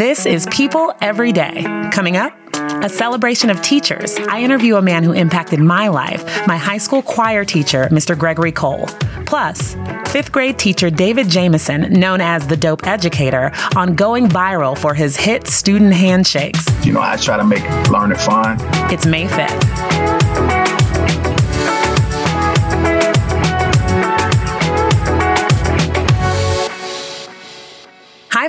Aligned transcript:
This 0.00 0.24
is 0.24 0.46
People 0.50 0.94
Every 1.02 1.30
Day. 1.30 1.62
Coming 1.92 2.16
up, 2.16 2.32
a 2.82 2.88
celebration 2.88 3.50
of 3.50 3.60
teachers. 3.60 4.16
I 4.30 4.40
interview 4.40 4.76
a 4.76 4.80
man 4.80 5.02
who 5.02 5.12
impacted 5.12 5.60
my 5.60 5.88
life, 5.88 6.24
my 6.46 6.56
high 6.56 6.78
school 6.78 7.02
choir 7.02 7.44
teacher, 7.44 7.84
Mr. 7.90 8.16
Gregory 8.16 8.50
Cole. 8.50 8.86
Plus, 9.26 9.76
fifth 10.06 10.32
grade 10.32 10.58
teacher 10.58 10.88
David 10.88 11.28
Jameson, 11.28 11.92
known 11.92 12.22
as 12.22 12.46
the 12.46 12.56
Dope 12.56 12.86
Educator, 12.86 13.52
on 13.76 13.94
going 13.94 14.26
viral 14.26 14.74
for 14.74 14.94
his 14.94 15.18
hit 15.18 15.46
student 15.46 15.92
handshakes. 15.92 16.66
You 16.82 16.94
know, 16.94 17.02
I 17.02 17.16
try 17.16 17.36
to 17.36 17.44
make 17.44 17.62
learning 17.90 18.16
fun. 18.16 18.56
It's 18.90 19.04
May 19.04 19.26
5th. 19.26 20.19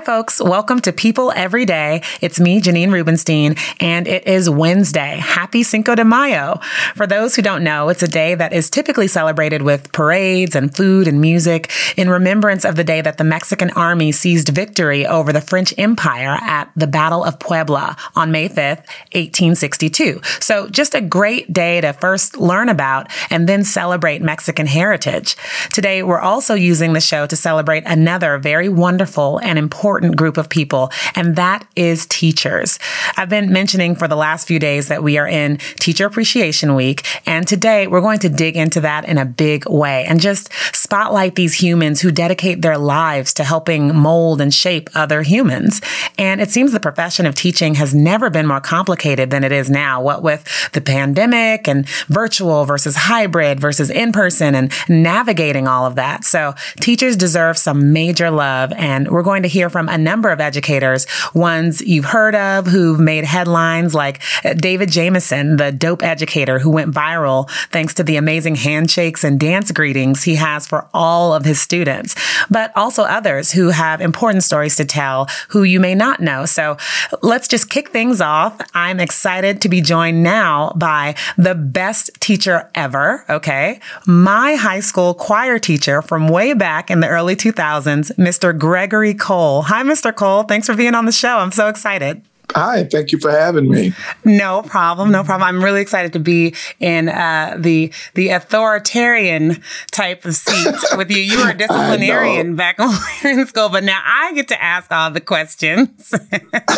Folks. 0.02 0.42
Welcome 0.42 0.80
to 0.82 0.92
People 0.92 1.32
Every 1.36 1.64
Day. 1.64 2.02
It's 2.22 2.40
me, 2.40 2.60
Janine 2.60 2.92
Rubenstein, 2.92 3.56
and 3.80 4.08
it 4.08 4.26
is 4.26 4.50
Wednesday. 4.50 5.18
Happy 5.18 5.62
Cinco 5.62 5.94
de 5.94 6.04
Mayo. 6.04 6.60
For 6.96 7.06
those 7.06 7.36
who 7.36 7.44
don't 7.44 7.64
know, 7.64 7.90
it's 7.90 8.02
a 8.02 8.08
day 8.08 8.34
that 8.34 8.52
is 8.52 8.72
typically 8.72 9.08
celebrated 9.08 9.62
with 9.62 9.92
parades 9.92 10.56
and 10.56 10.76
food 10.76 11.08
and 11.08 11.22
music 11.22 11.72
in 11.98 12.10
remembrance 12.10 12.66
of 12.66 12.76
the 12.76 12.84
day 12.84 13.02
that 13.02 13.20
the 13.20 13.24
Mexican 13.24 13.70
army 13.72 14.12
seized 14.12 14.50
victory 14.50 15.06
over 15.06 15.32
the 15.32 15.42
French 15.42 15.72
Empire 15.78 16.40
at 16.42 16.72
the 16.76 16.88
Battle 16.88 17.24
of 17.24 17.38
Puebla 17.38 17.96
on 18.16 18.32
May 18.32 18.50
5th, 18.50 18.88
1862. 19.14 20.20
So 20.40 20.68
just 20.70 20.96
a 20.96 21.02
great 21.02 21.54
day 21.54 21.80
to 21.80 21.94
first 21.94 22.38
learn 22.38 22.70
about 22.70 23.12
and 23.30 23.48
then 23.48 23.64
celebrate 23.64 24.24
Mexican 24.24 24.66
heritage. 24.66 25.36
Today, 25.74 26.02
we're 26.02 26.20
also 26.20 26.56
using 26.56 26.94
the 26.94 27.02
show 27.02 27.28
to 27.28 27.36
celebrate 27.36 27.84
another 27.86 28.40
very 28.40 28.68
wonderful 28.68 29.40
and 29.40 29.60
important 29.60 29.91
important 29.92 30.16
group 30.16 30.38
of 30.38 30.48
people, 30.48 30.90
and 31.16 31.36
that 31.36 31.68
is 31.76 32.06
teachers. 32.06 32.80
I've 33.18 33.28
been 33.28 33.52
mentioning 33.52 33.94
for 33.94 34.08
the 34.08 34.16
last 34.16 34.48
few 34.48 34.58
days 34.58 34.88
that 34.88 35.04
we 35.04 35.18
are 35.18 35.28
in 35.28 35.58
Teacher 35.82 36.06
Appreciation 36.06 36.76
Week, 36.76 37.06
and 37.26 37.46
today 37.46 37.88
we're 37.88 38.00
going 38.00 38.20
to 38.20 38.30
dig 38.30 38.56
into 38.56 38.80
that 38.80 39.04
in 39.04 39.18
a 39.18 39.26
big 39.26 39.68
way 39.68 40.06
and 40.08 40.22
just 40.22 40.50
spotlight 40.74 41.36
these 41.36 41.56
humans 41.56 42.00
who 42.00 42.10
dedicate 42.10 42.62
their 42.62 42.78
lives 42.78 43.34
to 43.34 43.44
helping 43.44 43.94
mold 43.94 44.40
and 44.40 44.54
shape 44.54 44.90
other 44.96 45.24
humans. 45.24 45.82
And 46.18 46.40
it 46.40 46.50
seems 46.50 46.72
the 46.72 46.80
profession 46.80 47.26
of 47.26 47.36
teaching 47.36 47.76
has 47.76 47.94
never 47.94 48.30
been 48.30 48.48
more 48.48 48.62
complicated 48.62 49.30
than 49.30 49.44
it 49.44 49.52
is 49.52 49.70
now, 49.70 50.02
what 50.02 50.24
with 50.24 50.48
the 50.72 50.80
pandemic 50.80 51.68
and 51.68 51.86
virtual 52.08 52.64
versus 52.64 52.96
hybrid 52.96 53.60
versus 53.60 53.90
in 53.90 54.14
person 54.14 54.56
and 54.56 54.72
navigating 54.88 55.68
all 55.68 55.86
of 55.86 55.96
that. 55.96 56.24
So 56.24 56.54
teachers 56.80 57.18
deserve 57.18 57.58
some 57.58 57.92
major 57.92 58.32
love, 58.32 58.72
and 58.78 59.10
we're 59.10 59.22
going 59.22 59.44
to 59.44 59.50
hear 59.50 59.70
from 59.70 59.81
a 59.90 59.98
number 59.98 60.30
of 60.30 60.40
educators, 60.40 61.06
ones 61.34 61.82
you've 61.82 62.06
heard 62.06 62.36
of 62.36 62.68
who've 62.68 63.00
made 63.00 63.24
headlines 63.24 63.94
like 63.94 64.22
David 64.56 64.92
Jameson, 64.92 65.58
the 65.58 65.72
dope 65.72 66.04
educator 66.04 66.60
who 66.60 66.70
went 66.70 66.94
viral 66.94 67.50
thanks 67.72 67.94
to 67.96 68.04
the 68.04 68.18
amazing 68.18 68.56
handshakes 68.56 69.24
and 69.24 69.40
dance 69.40 69.72
greetings 69.72 70.24
he 70.24 70.36
has 70.36 70.68
for 70.68 70.88
all 70.94 71.34
of 71.34 71.46
his 71.46 71.62
students, 71.62 72.16
but 72.50 72.72
also 72.76 73.04
others 73.04 73.52
who 73.52 73.70
have 73.70 74.02
important 74.02 74.44
stories 74.44 74.76
to 74.76 74.86
tell 74.86 75.28
who 75.50 75.64
you 75.64 75.80
may 75.80 75.96
not 75.96 76.20
know. 76.20 76.46
So 76.46 76.78
let's 77.22 77.48
just 77.48 77.70
kick 77.70 77.90
things 77.90 78.22
off. 78.22 78.60
I'm 78.74 79.00
excited 79.00 79.62
to 79.62 79.70
be 79.70 79.82
joined 79.82 80.24
now 80.24 80.74
by 80.76 81.16
the 81.38 81.56
best 81.56 82.10
teacher 82.20 82.70
ever. 82.76 83.26
Okay. 83.30 83.80
My 84.06 84.56
high 84.56 84.80
school 84.80 85.14
choir 85.14 85.60
teacher 85.60 86.02
from 86.02 86.28
way 86.28 86.54
back 86.54 86.90
in 86.90 87.00
the 87.00 87.08
early 87.08 87.36
2000s, 87.36 88.16
Mr. 88.18 88.58
Gregory 88.58 89.14
Cole. 89.14 89.62
Hi, 89.72 89.84
Mr. 89.84 90.14
Cole. 90.14 90.44
Thanks 90.44 90.68
for 90.68 90.76
being 90.76 90.96
on 90.96 91.06
the 91.06 91.14
show. 91.14 91.38
I'm 91.38 91.54
so 91.54 91.70
excited. 91.70 92.22
Hi, 92.54 92.84
thank 92.84 93.14
you 93.14 93.20
for 93.20 93.32
having 93.32 93.70
me. 93.70 93.94
No 94.26 94.64
problem, 94.64 95.12
no 95.12 95.24
problem. 95.24 95.48
I'm 95.48 95.64
really 95.64 95.80
excited 95.80 96.12
to 96.12 96.20
be 96.20 96.56
in 96.82 97.08
uh, 97.08 97.56
the 97.58 97.94
the 98.14 98.32
authoritarian 98.32 99.62
type 99.92 100.26
of 100.26 100.36
seat 100.36 100.76
with 100.98 101.10
you. 101.10 101.20
You 101.20 101.40
were 101.40 101.52
a 101.52 101.58
disciplinarian 101.58 102.58
back 102.58 102.78
when 102.80 102.90
we 102.90 102.96
were 103.24 103.40
in 103.40 103.48
school, 103.48 103.70
but 103.70 103.86
now 103.86 104.02
I 104.04 104.34
get 104.34 104.50
to 104.50 104.62
ask 104.62 104.92
all 104.92 105.10
the 105.10 105.22
questions. 105.22 106.14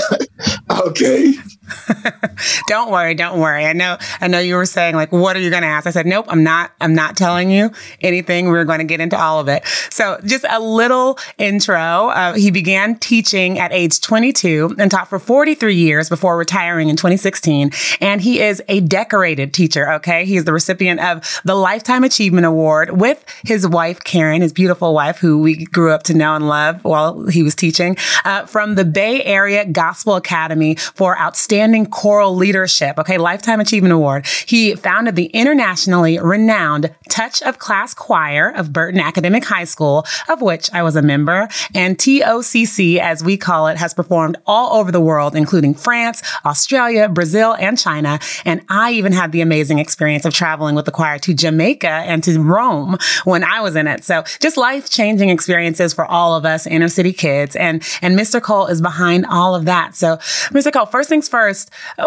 okay. 0.69 1.33
don't 2.67 2.91
worry, 2.91 3.15
don't 3.15 3.39
worry. 3.39 3.65
I 3.65 3.73
know, 3.73 3.97
I 4.19 4.27
know 4.27 4.39
you 4.39 4.55
were 4.55 4.65
saying 4.65 4.95
like, 4.95 5.11
what 5.11 5.35
are 5.35 5.39
you 5.39 5.49
going 5.49 5.61
to 5.61 5.67
ask? 5.67 5.87
I 5.87 5.91
said, 5.91 6.05
nope, 6.05 6.25
I'm 6.27 6.43
not, 6.43 6.71
I'm 6.81 6.93
not 6.93 7.15
telling 7.15 7.49
you 7.49 7.71
anything. 8.01 8.47
We're 8.47 8.65
going 8.65 8.79
to 8.79 8.85
get 8.85 8.99
into 8.99 9.19
all 9.19 9.39
of 9.39 9.47
it. 9.47 9.65
So 9.89 10.19
just 10.25 10.45
a 10.49 10.59
little 10.59 11.17
intro. 11.37 12.09
Uh, 12.09 12.33
he 12.33 12.51
began 12.51 12.95
teaching 12.97 13.59
at 13.59 13.71
age 13.71 14.01
22 14.01 14.75
and 14.77 14.91
taught 14.91 15.07
for 15.07 15.19
43 15.19 15.75
years 15.75 16.09
before 16.09 16.37
retiring 16.37 16.89
in 16.89 16.95
2016. 16.95 17.71
And 18.01 18.21
he 18.21 18.41
is 18.41 18.61
a 18.67 18.81
decorated 18.81 19.53
teacher. 19.53 19.91
Okay. 19.93 20.25
He 20.25 20.35
is 20.35 20.45
the 20.45 20.53
recipient 20.53 20.99
of 20.99 21.41
the 21.45 21.55
Lifetime 21.55 22.03
Achievement 22.03 22.45
Award 22.45 22.99
with 22.99 23.23
his 23.43 23.67
wife, 23.67 24.03
Karen, 24.03 24.41
his 24.41 24.53
beautiful 24.53 24.93
wife, 24.93 25.19
who 25.19 25.39
we 25.39 25.65
grew 25.65 25.91
up 25.91 26.03
to 26.03 26.13
know 26.13 26.35
and 26.35 26.47
love 26.47 26.83
while 26.83 27.27
he 27.27 27.41
was 27.41 27.55
teaching, 27.55 27.95
uh, 28.25 28.45
from 28.45 28.75
the 28.75 28.85
Bay 28.85 29.23
Area 29.23 29.65
Gospel 29.65 30.15
Academy 30.15 30.75
for 30.75 31.17
outstanding 31.19 31.52
choral 31.85 32.35
leadership. 32.35 32.97
Okay. 32.97 33.17
Lifetime 33.17 33.59
Achievement 33.59 33.93
Award. 33.93 34.25
He 34.47 34.75
founded 34.75 35.15
the 35.15 35.25
internationally 35.27 36.19
renowned 36.19 36.93
Touch 37.09 37.41
of 37.43 37.59
Class 37.59 37.93
Choir 37.93 38.51
of 38.55 38.73
Burton 38.73 38.99
Academic 38.99 39.45
High 39.45 39.65
School, 39.65 40.05
of 40.29 40.41
which 40.41 40.69
I 40.73 40.81
was 40.83 40.95
a 40.95 41.01
member. 41.01 41.47
And 41.75 41.97
TOCC, 41.97 42.97
as 42.97 43.23
we 43.23 43.37
call 43.37 43.67
it, 43.67 43.77
has 43.77 43.93
performed 43.93 44.37
all 44.47 44.79
over 44.79 44.91
the 44.91 45.01
world, 45.01 45.35
including 45.35 45.75
France, 45.75 46.23
Australia, 46.45 47.07
Brazil, 47.07 47.55
and 47.59 47.77
China. 47.77 48.19
And 48.45 48.61
I 48.69 48.91
even 48.93 49.11
had 49.11 49.31
the 49.31 49.41
amazing 49.41 49.79
experience 49.79 50.25
of 50.25 50.33
traveling 50.33 50.75
with 50.75 50.85
the 50.85 50.91
choir 50.91 51.19
to 51.19 51.33
Jamaica 51.33 51.87
and 51.87 52.23
to 52.23 52.41
Rome 52.41 52.97
when 53.25 53.43
I 53.43 53.61
was 53.61 53.75
in 53.75 53.87
it. 53.87 54.03
So 54.03 54.23
just 54.39 54.57
life 54.57 54.89
changing 54.89 55.29
experiences 55.29 55.93
for 55.93 56.05
all 56.05 56.35
of 56.35 56.45
us 56.45 56.65
inner 56.65 56.87
city 56.87 57.13
kids. 57.13 57.55
And, 57.55 57.83
and 58.01 58.17
Mr. 58.17 58.41
Cole 58.41 58.67
is 58.67 58.81
behind 58.81 59.25
all 59.27 59.55
of 59.55 59.65
that. 59.65 59.95
So 59.95 60.17
Mr. 60.51 60.73
Cole, 60.73 60.87
first 60.87 61.09
things 61.09 61.29
first, 61.29 61.42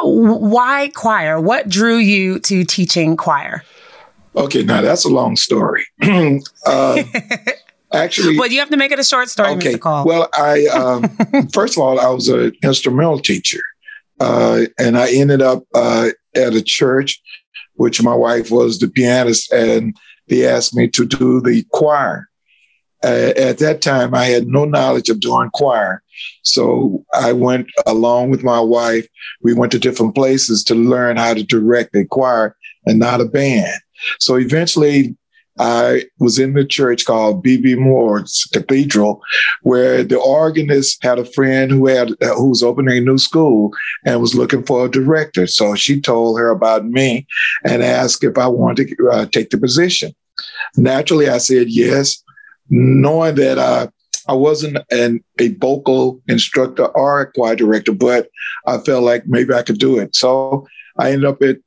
why 0.03 0.91
choir? 0.95 1.41
What 1.41 1.69
drew 1.69 1.97
you 1.97 2.39
to 2.41 2.65
teaching 2.65 3.17
choir? 3.17 3.63
Okay, 4.37 4.63
now 4.63 4.83
that's 4.83 5.05
a 5.05 5.09
long 5.09 5.37
story. 5.37 5.87
uh, 6.03 7.03
actually, 7.93 8.39
well, 8.39 8.49
you 8.49 8.59
have 8.59 8.69
to 8.71 8.77
make 8.77 8.93
it 8.93 8.99
a 8.99 9.05
short 9.05 9.29
story, 9.29 9.53
okay. 9.53 9.79
Well, 9.83 10.29
I 10.35 10.67
um, 10.67 11.49
first 11.53 11.77
of 11.77 11.83
all, 11.83 11.99
I 11.99 12.09
was 12.09 12.29
an 12.29 12.53
instrumental 12.63 13.19
teacher, 13.19 13.63
uh, 14.21 14.63
and 14.79 14.99
I 14.99 15.11
ended 15.13 15.41
up 15.41 15.65
uh, 15.75 16.11
at 16.35 16.55
a 16.55 16.63
church, 16.63 17.21
which 17.75 18.03
my 18.03 18.15
wife 18.15 18.51
was 18.51 18.79
the 18.79 18.89
pianist, 18.89 19.51
and 19.53 19.97
they 20.29 20.47
asked 20.47 20.75
me 20.75 20.89
to 20.89 21.07
do 21.07 21.41
the 21.41 21.65
choir. 21.73 22.29
Uh, 23.05 23.33
at 23.37 23.59
that 23.59 23.83
time, 23.83 24.15
I 24.15 24.25
had 24.25 24.47
no 24.47 24.65
knowledge 24.65 25.09
of 25.09 25.21
doing 25.21 25.51
choir. 25.53 26.03
So 26.43 27.05
I 27.15 27.33
went 27.33 27.69
along 27.87 28.31
with 28.31 28.43
my 28.43 28.61
wife. 28.61 29.07
We 29.43 29.55
went 29.55 29.73
to 29.73 29.79
different 29.79 30.15
places 30.15 30.65
to 30.65 30.75
learn 30.75 31.17
how 31.17 31.34
to 31.34 31.43
direct 31.43 31.95
a 31.95 32.05
choir 32.05 32.57
and 32.87 32.99
not 32.99 33.21
a 33.21 33.27
band. 33.27 33.81
So 34.19 34.37
eventually, 34.37 35.17
I 35.59 36.05
was 36.19 36.39
in 36.39 36.53
the 36.53 36.65
church 36.65 37.07
called 37.07 37.43
B.B. 37.43 37.77
Moore's 37.77 38.47
Cathedral, 38.53 39.23
where 39.63 40.05
the 40.05 40.19
organist 40.19 41.03
had 41.03 41.19
a 41.19 41.25
friend 41.25 41.71
who 41.71 41.87
had 41.87 42.11
who 42.21 42.51
was 42.51 42.63
opening 42.63 42.99
a 42.99 43.01
new 43.01 43.19
school 43.19 43.73
and 44.05 44.21
was 44.21 44.34
looking 44.34 44.63
for 44.63 44.84
a 44.84 44.91
director. 44.91 45.47
So 45.47 45.75
she 45.75 46.01
told 46.01 46.39
her 46.39 46.51
about 46.51 46.84
me 46.84 47.27
and 47.65 47.83
asked 47.83 48.23
if 48.23 48.37
I 48.37 48.47
wanted 48.47 48.89
to 48.89 49.11
uh, 49.11 49.27
take 49.27 49.51
the 49.51 49.59
position. 49.59 50.15
Naturally, 50.77 51.28
I 51.31 51.39
said 51.39 51.69
yes, 51.71 52.23
knowing 52.69 53.34
that 53.37 53.59
uh, 53.59 53.88
I 54.28 54.34
wasn't 54.34 54.78
an, 54.91 55.22
a 55.38 55.49
vocal 55.54 56.21
instructor 56.28 56.86
or 56.86 57.21
a 57.21 57.33
choir 57.33 57.57
director, 57.57 57.92
but 57.92 58.28
I 58.66 58.78
felt 58.78 59.04
like 59.04 59.27
maybe 59.27 59.54
I 59.54 59.63
could 59.63 59.78
do 59.78 59.98
it. 59.98 60.16
So 60.16 60.66
I 60.98 61.13
ended 61.13 61.27
up 61.27 61.42
at 61.42 61.59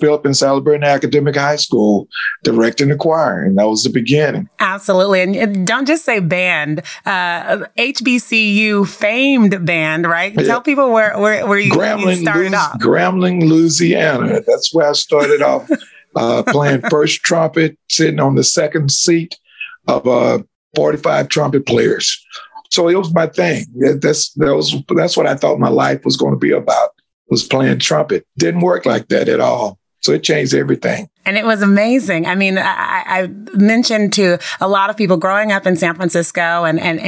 Philip 0.00 0.24
and 0.24 0.36
Sala 0.36 0.60
Burton 0.60 0.82
Academic 0.82 1.36
High 1.36 1.56
School, 1.56 2.08
directing 2.42 2.88
the 2.88 2.96
choir, 2.96 3.44
and 3.44 3.56
that 3.58 3.68
was 3.68 3.84
the 3.84 3.90
beginning. 3.90 4.48
Absolutely, 4.58 5.20
and 5.20 5.66
don't 5.66 5.86
just 5.86 6.04
say 6.04 6.18
band, 6.18 6.82
uh, 7.06 7.58
HBCU 7.78 8.88
famed 8.88 9.64
band, 9.64 10.06
right? 10.06 10.34
Yeah. 10.34 10.42
Tell 10.42 10.62
people 10.62 10.92
where 10.92 11.16
where, 11.18 11.46
where 11.46 11.58
you, 11.58 11.70
Grambling, 11.70 12.16
you 12.16 12.22
started 12.22 12.52
Lu- 12.52 12.58
off. 12.58 12.78
Grambling, 12.80 13.48
Louisiana. 13.48 14.40
That's 14.46 14.74
where 14.74 14.88
I 14.88 14.92
started 14.92 15.42
off, 15.42 15.70
uh, 16.16 16.42
playing 16.44 16.82
first 16.90 17.22
trumpet, 17.22 17.78
sitting 17.88 18.20
on 18.20 18.34
the 18.34 18.44
second 18.44 18.90
seat 18.90 19.38
of 19.86 20.06
uh, 20.08 20.40
45 20.76 21.28
trumpet 21.28 21.66
players. 21.66 22.24
So 22.70 22.88
it 22.88 22.96
was 22.96 23.14
my 23.14 23.26
thing. 23.26 23.66
That's 24.00 24.32
that 24.34 24.54
was 24.54 24.76
that's 24.94 25.16
what 25.16 25.26
I 25.26 25.34
thought 25.34 25.58
my 25.58 25.70
life 25.70 26.04
was 26.04 26.16
going 26.16 26.34
to 26.34 26.38
be 26.38 26.52
about 26.52 26.90
was 27.28 27.44
playing 27.44 27.78
trumpet. 27.78 28.26
Didn't 28.36 28.60
work 28.60 28.86
like 28.86 29.08
that 29.08 29.28
at 29.28 29.40
all. 29.40 29.78
So 30.00 30.12
it 30.12 30.22
changed 30.22 30.54
everything. 30.54 31.08
And 31.26 31.36
it 31.36 31.44
was 31.44 31.60
amazing. 31.60 32.26
I 32.26 32.36
mean, 32.36 32.56
I, 32.56 33.02
I, 33.06 33.26
mentioned 33.54 34.12
to 34.14 34.38
a 34.60 34.68
lot 34.68 34.90
of 34.90 34.96
people 34.96 35.16
growing 35.16 35.50
up 35.50 35.66
in 35.66 35.76
San 35.76 35.96
Francisco 35.96 36.64
and, 36.64 36.78
and, 36.78 37.00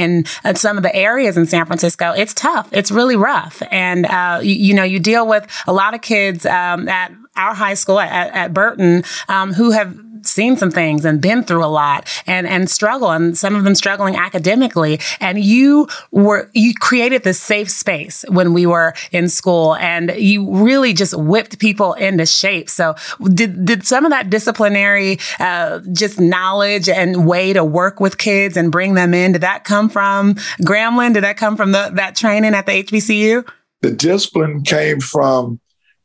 and 0.43 0.57
some 0.57 0.75
of 0.75 0.83
the 0.83 0.93
areas 0.93 1.37
in 1.37 1.45
San 1.45 1.65
Francisco, 1.65 2.11
it's 2.11 2.33
tough. 2.33 2.67
It's 2.73 2.91
really 2.91 3.15
rough. 3.15 3.63
And, 3.71 4.05
uh, 4.05 4.41
you, 4.43 4.53
you, 4.53 4.73
know, 4.73 4.83
you 4.83 4.99
deal 4.99 5.25
with 5.25 5.47
a 5.65 5.73
lot 5.73 5.93
of 5.93 6.01
kids 6.01 6.45
um, 6.45 6.89
at 6.89 7.13
our 7.37 7.53
high 7.53 7.75
school 7.75 7.99
at, 7.99 8.33
at 8.33 8.53
Burton 8.53 9.03
um, 9.29 9.53
who 9.53 9.71
have 9.71 9.97
seen 10.23 10.57
some 10.57 10.71
things 10.71 11.05
and 11.05 11.21
been 11.21 11.43
through 11.43 11.63
a 11.63 11.67
lot 11.67 12.07
and 12.27 12.47
and 12.47 12.69
struggle 12.69 13.11
and 13.11 13.37
some 13.37 13.55
of 13.55 13.63
them 13.63 13.75
struggling 13.75 14.15
academically 14.15 14.99
and 15.19 15.43
you 15.43 15.87
were 16.11 16.49
you 16.53 16.73
created 16.73 17.23
this 17.23 17.41
safe 17.41 17.69
space 17.69 18.23
when 18.29 18.53
we 18.53 18.65
were 18.65 18.93
in 19.11 19.27
school 19.27 19.75
and 19.75 20.11
you 20.17 20.49
really 20.55 20.93
just 20.93 21.17
whipped 21.17 21.59
people 21.59 21.93
into 21.93 22.25
shape. 22.25 22.69
So 22.69 22.95
did 23.33 23.65
did 23.65 23.85
some 23.85 24.05
of 24.05 24.11
that 24.11 24.29
disciplinary 24.29 25.19
uh, 25.39 25.79
just 25.93 26.19
knowledge 26.19 26.89
and 26.89 27.27
way 27.27 27.53
to 27.53 27.63
work 27.63 27.99
with 27.99 28.17
kids 28.17 28.57
and 28.57 28.71
bring 28.71 28.93
them 28.93 29.13
in 29.13 29.31
did 29.33 29.41
that 29.41 29.63
come 29.63 29.89
from 29.89 30.35
Grambling? 30.61 31.13
Did 31.13 31.23
that 31.23 31.37
come 31.37 31.57
from 31.57 31.71
the, 31.71 31.91
that 31.95 32.15
training 32.15 32.53
at 32.53 32.65
the 32.65 32.83
HBCU 32.83 33.45
the 33.81 33.91
discipline 33.91 34.61
came 34.63 34.99
from 34.99 35.59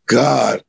God 0.07 0.63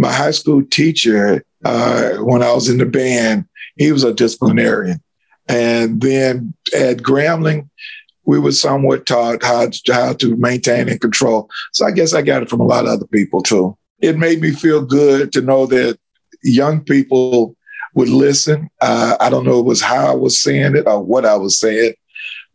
my 0.00 0.10
high 0.10 0.30
school 0.30 0.62
teacher 0.64 1.44
uh, 1.62 2.12
when 2.20 2.42
I 2.42 2.54
was 2.54 2.70
in 2.70 2.78
the 2.78 2.86
band, 2.86 3.44
he 3.76 3.92
was 3.92 4.02
a 4.02 4.14
disciplinarian. 4.14 4.98
And 5.46 6.00
then 6.00 6.54
at 6.74 6.98
Grambling, 6.98 7.68
we 8.24 8.38
were 8.38 8.52
somewhat 8.52 9.04
taught 9.04 9.42
how 9.42 9.68
to, 9.68 9.92
how 9.92 10.14
to 10.14 10.36
maintain 10.36 10.88
and 10.88 11.00
control. 11.02 11.50
So 11.72 11.84
I 11.84 11.90
guess 11.90 12.14
I 12.14 12.22
got 12.22 12.42
it 12.42 12.48
from 12.48 12.60
a 12.60 12.66
lot 12.66 12.86
of 12.86 12.92
other 12.92 13.06
people 13.08 13.42
too. 13.42 13.76
It 14.00 14.16
made 14.16 14.40
me 14.40 14.52
feel 14.52 14.82
good 14.82 15.34
to 15.34 15.42
know 15.42 15.66
that 15.66 15.98
young 16.42 16.80
people 16.82 17.54
would 17.94 18.08
listen. 18.08 18.70
Uh, 18.80 19.18
I 19.20 19.28
don't 19.28 19.44
know 19.44 19.58
it 19.58 19.66
was 19.66 19.82
how 19.82 20.10
I 20.10 20.14
was 20.14 20.40
saying 20.40 20.76
it 20.76 20.86
or 20.86 21.04
what 21.04 21.26
I 21.26 21.36
was 21.36 21.58
saying, 21.58 21.92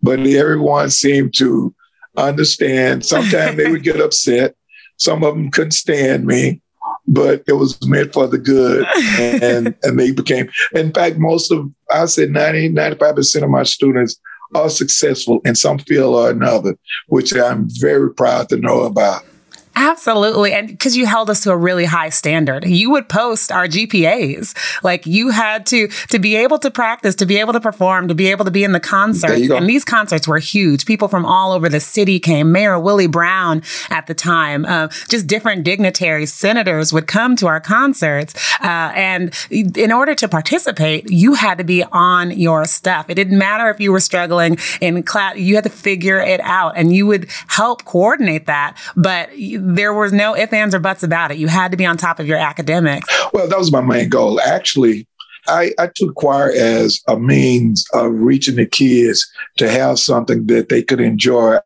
but 0.01 0.19
everyone 0.19 0.89
seemed 0.89 1.35
to 1.35 1.75
understand. 2.17 3.05
Sometimes 3.05 3.55
they 3.55 3.69
would 3.69 3.83
get 3.83 4.01
upset. 4.01 4.55
Some 4.97 5.23
of 5.23 5.35
them 5.35 5.51
couldn't 5.51 5.71
stand 5.71 6.25
me 6.25 6.63
but 7.07 7.43
it 7.47 7.53
was 7.53 7.85
meant 7.85 8.13
for 8.13 8.27
the 8.27 8.37
good. 8.37 8.85
And, 9.19 9.75
and 9.83 9.99
they 9.99 10.11
became, 10.11 10.49
in 10.73 10.91
fact, 10.91 11.17
most 11.17 11.51
of, 11.51 11.69
I 11.91 12.05
said 12.05 12.31
90, 12.31 12.69
95% 12.69 13.43
of 13.43 13.49
my 13.49 13.63
students 13.63 14.19
are 14.53 14.69
successful 14.69 15.41
in 15.45 15.55
some 15.55 15.79
field 15.79 16.15
or 16.15 16.29
another, 16.29 16.77
which 17.07 17.33
I'm 17.35 17.67
very 17.79 18.13
proud 18.13 18.49
to 18.49 18.57
know 18.57 18.83
about. 18.83 19.23
Absolutely. 19.75 20.53
And 20.53 20.67
because 20.69 20.95
you 20.95 21.05
held 21.05 21.29
us 21.29 21.41
to 21.41 21.51
a 21.51 21.57
really 21.57 21.85
high 21.85 22.09
standard, 22.09 22.65
you 22.65 22.89
would 22.91 23.09
post 23.09 23.51
our 23.51 23.67
GPAs. 23.67 24.55
Like 24.83 25.05
you 25.05 25.29
had 25.29 25.65
to, 25.67 25.87
to 26.09 26.19
be 26.19 26.35
able 26.37 26.59
to 26.59 26.71
practice, 26.71 27.13
to 27.15 27.25
be 27.25 27.37
able 27.39 27.53
to 27.53 27.59
perform, 27.59 28.07
to 28.07 28.15
be 28.15 28.27
able 28.27 28.45
to 28.45 28.51
be 28.51 28.63
in 28.63 28.71
the 28.71 28.79
concerts. 28.79 29.49
And 29.57 29.67
these 29.67 29.83
concerts 29.83 30.27
were 30.27 30.39
huge. 30.39 30.85
People 30.85 31.07
from 31.09 31.25
all 31.25 31.51
over 31.51 31.67
the 31.67 31.79
city 31.81 32.19
came. 32.19 32.51
Mayor 32.51 32.79
Willie 32.79 33.07
Brown 33.07 33.63
at 33.89 34.07
the 34.07 34.13
time, 34.13 34.65
uh, 34.65 34.87
just 35.09 35.27
different 35.27 35.63
dignitaries, 35.65 36.33
senators 36.33 36.93
would 36.93 37.07
come 37.07 37.35
to 37.35 37.47
our 37.47 37.59
concerts. 37.59 38.33
Uh, 38.61 38.91
and 38.95 39.33
in 39.51 39.91
order 39.91 40.15
to 40.15 40.27
participate, 40.29 41.09
you 41.09 41.33
had 41.33 41.57
to 41.57 41.63
be 41.65 41.83
on 41.91 42.31
your 42.31 42.65
stuff. 42.65 43.09
It 43.09 43.15
didn't 43.15 43.37
matter 43.37 43.69
if 43.69 43.79
you 43.81 43.91
were 43.91 43.99
struggling 43.99 44.57
in 44.79 45.03
class, 45.03 45.37
you 45.37 45.55
had 45.55 45.65
to 45.65 45.69
figure 45.69 46.19
it 46.19 46.39
out 46.41 46.77
and 46.77 46.93
you 46.95 47.05
would 47.07 47.29
help 47.47 47.83
coordinate 47.83 48.45
that. 48.45 48.77
But 48.95 49.37
there 49.65 49.93
was 49.93 50.13
no 50.13 50.35
ifs, 50.35 50.53
ands, 50.53 50.75
or 50.75 50.79
buts 50.79 51.03
about 51.03 51.31
it. 51.31 51.37
You 51.37 51.47
had 51.47 51.71
to 51.71 51.77
be 51.77 51.85
on 51.85 51.97
top 51.97 52.19
of 52.19 52.27
your 52.27 52.37
academics. 52.37 53.07
Well, 53.33 53.47
that 53.47 53.57
was 53.57 53.71
my 53.71 53.81
main 53.81 54.09
goal. 54.09 54.39
Actually, 54.41 55.07
I, 55.47 55.71
I, 55.79 55.89
took 55.93 56.15
choir 56.15 56.51
as 56.51 57.01
a 57.07 57.17
means 57.17 57.85
of 57.93 58.11
reaching 58.11 58.55
the 58.55 58.65
kids 58.65 59.29
to 59.57 59.69
have 59.69 59.99
something 59.99 60.47
that 60.47 60.69
they 60.69 60.81
could 60.81 60.99
enjoy 60.99 61.57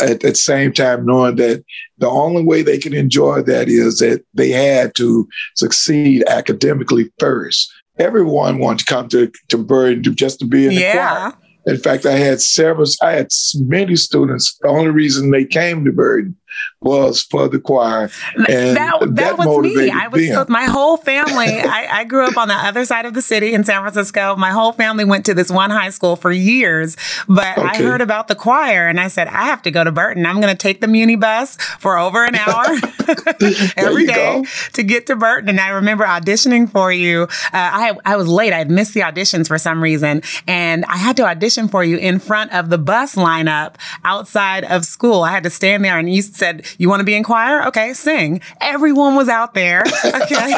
at 0.00 0.20
the 0.20 0.34
same 0.34 0.72
time 0.72 1.06
knowing 1.06 1.36
that 1.36 1.64
the 1.98 2.08
only 2.08 2.44
way 2.44 2.62
they 2.62 2.78
could 2.78 2.94
enjoy 2.94 3.42
that 3.42 3.68
is 3.68 3.98
that 3.98 4.24
they 4.34 4.50
had 4.50 4.94
to 4.96 5.28
succeed 5.56 6.24
academically 6.28 7.12
first. 7.18 7.72
Everyone 7.98 8.58
wanted 8.58 8.80
to 8.80 8.84
come 8.86 9.08
to, 9.08 9.30
to 9.48 9.58
Burton 9.58 10.02
just 10.14 10.40
to 10.40 10.46
be 10.46 10.64
in 10.64 10.74
the 10.74 10.80
yeah. 10.80 11.30
choir. 11.30 11.32
In 11.66 11.76
fact, 11.76 12.06
I 12.06 12.12
had 12.12 12.40
several, 12.40 12.86
I 13.02 13.12
had 13.12 13.28
many 13.56 13.94
students. 13.96 14.56
The 14.62 14.68
only 14.68 14.90
reason 14.90 15.30
they 15.30 15.44
came 15.44 15.84
to 15.84 15.92
Burton 15.92 16.36
was 16.80 17.22
for 17.22 17.48
the 17.48 17.58
choir. 17.58 18.10
And 18.36 18.76
that, 18.76 19.00
that, 19.00 19.16
that 19.16 19.38
was 19.38 19.58
me. 19.58 19.90
I 19.90 20.08
was 20.08 20.28
with 20.28 20.48
my 20.48 20.64
whole 20.64 20.96
family. 20.96 21.46
I, 21.48 22.00
I, 22.00 22.04
grew 22.04 22.24
up 22.24 22.36
on 22.36 22.48
the 22.48 22.54
other 22.54 22.84
side 22.84 23.04
of 23.04 23.14
the 23.14 23.22
city 23.22 23.52
in 23.52 23.64
San 23.64 23.80
Francisco. 23.82 24.36
My 24.36 24.50
whole 24.50 24.72
family 24.72 25.04
went 25.04 25.26
to 25.26 25.34
this 25.34 25.50
one 25.50 25.70
high 25.70 25.90
school 25.90 26.16
for 26.16 26.30
years, 26.30 26.96
but 27.28 27.58
okay. 27.58 27.68
I 27.68 27.76
heard 27.82 28.00
about 28.00 28.28
the 28.28 28.34
choir 28.34 28.88
and 28.88 29.00
I 29.00 29.08
said, 29.08 29.28
I 29.28 29.46
have 29.46 29.62
to 29.62 29.70
go 29.70 29.82
to 29.82 29.90
Burton. 29.90 30.24
I'm 30.24 30.40
going 30.40 30.52
to 30.52 30.58
take 30.58 30.80
the 30.80 30.86
Muni 30.86 31.16
bus 31.16 31.56
for 31.56 31.98
over 31.98 32.24
an 32.24 32.36
hour 32.36 32.64
every 33.76 34.06
day 34.06 34.42
go. 34.42 34.44
to 34.74 34.82
get 34.82 35.06
to 35.06 35.16
Burton. 35.16 35.48
And 35.48 35.60
I 35.60 35.70
remember 35.70 36.04
auditioning 36.04 36.70
for 36.70 36.92
you. 36.92 37.22
Uh, 37.22 37.26
I, 37.52 37.92
I 38.04 38.16
was 38.16 38.28
late. 38.28 38.52
I 38.52 38.58
had 38.58 38.70
missed 38.70 38.94
the 38.94 39.00
auditions 39.00 39.48
for 39.48 39.58
some 39.58 39.82
reason. 39.82 40.22
And 40.46 40.84
I 40.86 40.96
had 40.96 41.16
to 41.16 41.26
audition 41.26 41.68
for 41.68 41.82
you 41.82 41.96
in 41.96 42.18
front 42.18 42.52
of 42.52 42.70
the 42.70 42.78
bus 42.78 43.16
lineup 43.16 43.74
outside 44.04 44.64
of 44.64 44.84
school. 44.84 45.22
I 45.22 45.30
had 45.32 45.42
to 45.42 45.50
stand 45.50 45.84
there 45.84 45.98
and 45.98 46.12
you 46.12 46.22
said, 46.48 46.66
you 46.78 46.88
want 46.88 47.00
to 47.00 47.04
be 47.04 47.14
in 47.14 47.22
choir? 47.22 47.66
Okay, 47.68 47.92
sing. 47.92 48.40
Everyone 48.60 49.14
was 49.14 49.28
out 49.28 49.54
there. 49.54 49.84
Okay. 50.28 50.54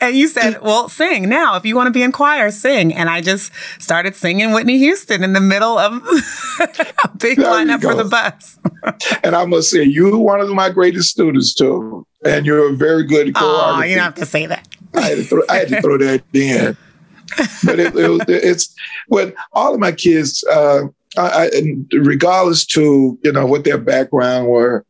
and 0.00 0.16
you 0.16 0.28
said, 0.28 0.60
well, 0.62 0.88
sing 0.88 1.28
now. 1.28 1.56
If 1.56 1.64
you 1.64 1.76
want 1.76 1.88
to 1.88 1.92
be 1.92 2.02
in 2.02 2.12
choir, 2.12 2.50
sing. 2.50 2.92
And 2.92 3.08
I 3.08 3.20
just 3.20 3.52
started 3.78 4.14
singing 4.14 4.52
Whitney 4.52 4.78
Houston 4.78 5.22
in 5.22 5.32
the 5.32 5.40
middle 5.40 5.78
of 5.78 5.94
a 7.04 7.08
big 7.16 7.38
there 7.38 7.46
lineup 7.46 7.82
for 7.82 7.94
the 7.94 8.04
bus. 8.04 8.58
and 9.22 9.34
I 9.34 9.44
must 9.44 9.70
say, 9.70 9.82
you're 9.82 10.16
one 10.18 10.40
of 10.40 10.48
my 10.50 10.70
greatest 10.70 11.10
students, 11.10 11.54
too. 11.54 12.06
And 12.24 12.46
you're 12.46 12.72
a 12.72 12.76
very 12.76 13.04
good 13.04 13.28
choreographer. 13.34 13.78
Oh, 13.78 13.82
you 13.82 13.94
don't 13.94 14.04
have 14.04 14.14
to 14.16 14.26
say 14.26 14.46
that. 14.46 14.66
I 14.94 15.00
had 15.02 15.18
to 15.18 15.24
throw, 15.24 15.42
I 15.48 15.56
had 15.56 15.68
to 15.68 15.80
throw 15.80 15.98
that 15.98 16.22
in. 16.32 16.76
but 17.64 17.78
it, 17.78 17.94
it, 17.96 18.28
it's 18.28 18.74
when 19.08 19.32
all 19.52 19.74
of 19.74 19.80
my 19.80 19.92
kids, 19.92 20.44
uh, 20.44 20.82
I, 21.16 21.50
regardless 21.92 22.64
to 22.66 23.18
you 23.22 23.32
know 23.32 23.46
what 23.46 23.64
their 23.64 23.78
background 23.78 24.48
were, 24.48 24.84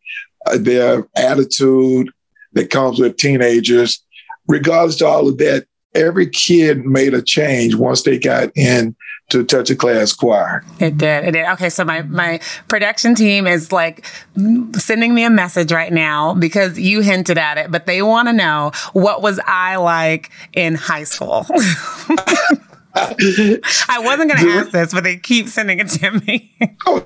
Uh, 0.46 0.58
their 0.58 1.06
attitude 1.17 2.11
that 2.52 2.70
comes 2.70 2.99
with 2.99 3.17
teenagers. 3.17 4.02
Regardless 4.46 4.96
to 4.96 5.06
all 5.06 5.29
of 5.29 5.38
that, 5.38 5.67
every 5.94 6.29
kid 6.29 6.85
made 6.85 7.14
a 7.14 7.23
change 7.23 7.75
once 7.75 8.02
they 8.02 8.19
got 8.19 8.50
in 8.56 8.94
to 9.31 9.44
touch 9.44 9.70
a 9.70 9.76
class 9.76 10.12
choir. 10.12 10.62
It 10.81 10.99
did. 10.99 11.25
It 11.25 11.31
did. 11.32 11.46
Okay, 11.52 11.70
so 11.70 11.85
my 11.85 12.02
my 12.02 12.41
production 12.69 13.14
team 13.14 13.46
is 13.46 13.73
like 13.73 14.06
sending 14.75 15.14
me 15.14 15.25
a 15.25 15.30
message 15.30 15.73
right 15.73 15.92
now 15.92 16.35
because 16.35 16.78
you 16.78 17.00
hinted 17.00 17.38
at 17.38 17.57
it, 17.59 17.71
but 17.71 17.87
they 17.87 18.02
want 18.02 18.28
to 18.28 18.33
know 18.33 18.73
what 18.92 19.23
was 19.23 19.40
I 19.47 19.76
like 19.76 20.30
in 20.52 20.75
high 20.75 21.04
school. 21.04 21.47
I 22.97 23.99
wasn't 23.99 24.30
going 24.30 24.45
to 24.45 24.50
ask 24.52 24.71
this, 24.71 24.92
but 24.95 25.02
they 25.02 25.16
keep 25.16 25.49
sending 25.49 25.80
it 25.80 25.88
to 25.88 26.12
me. 26.12 26.54
oh, 26.87 27.04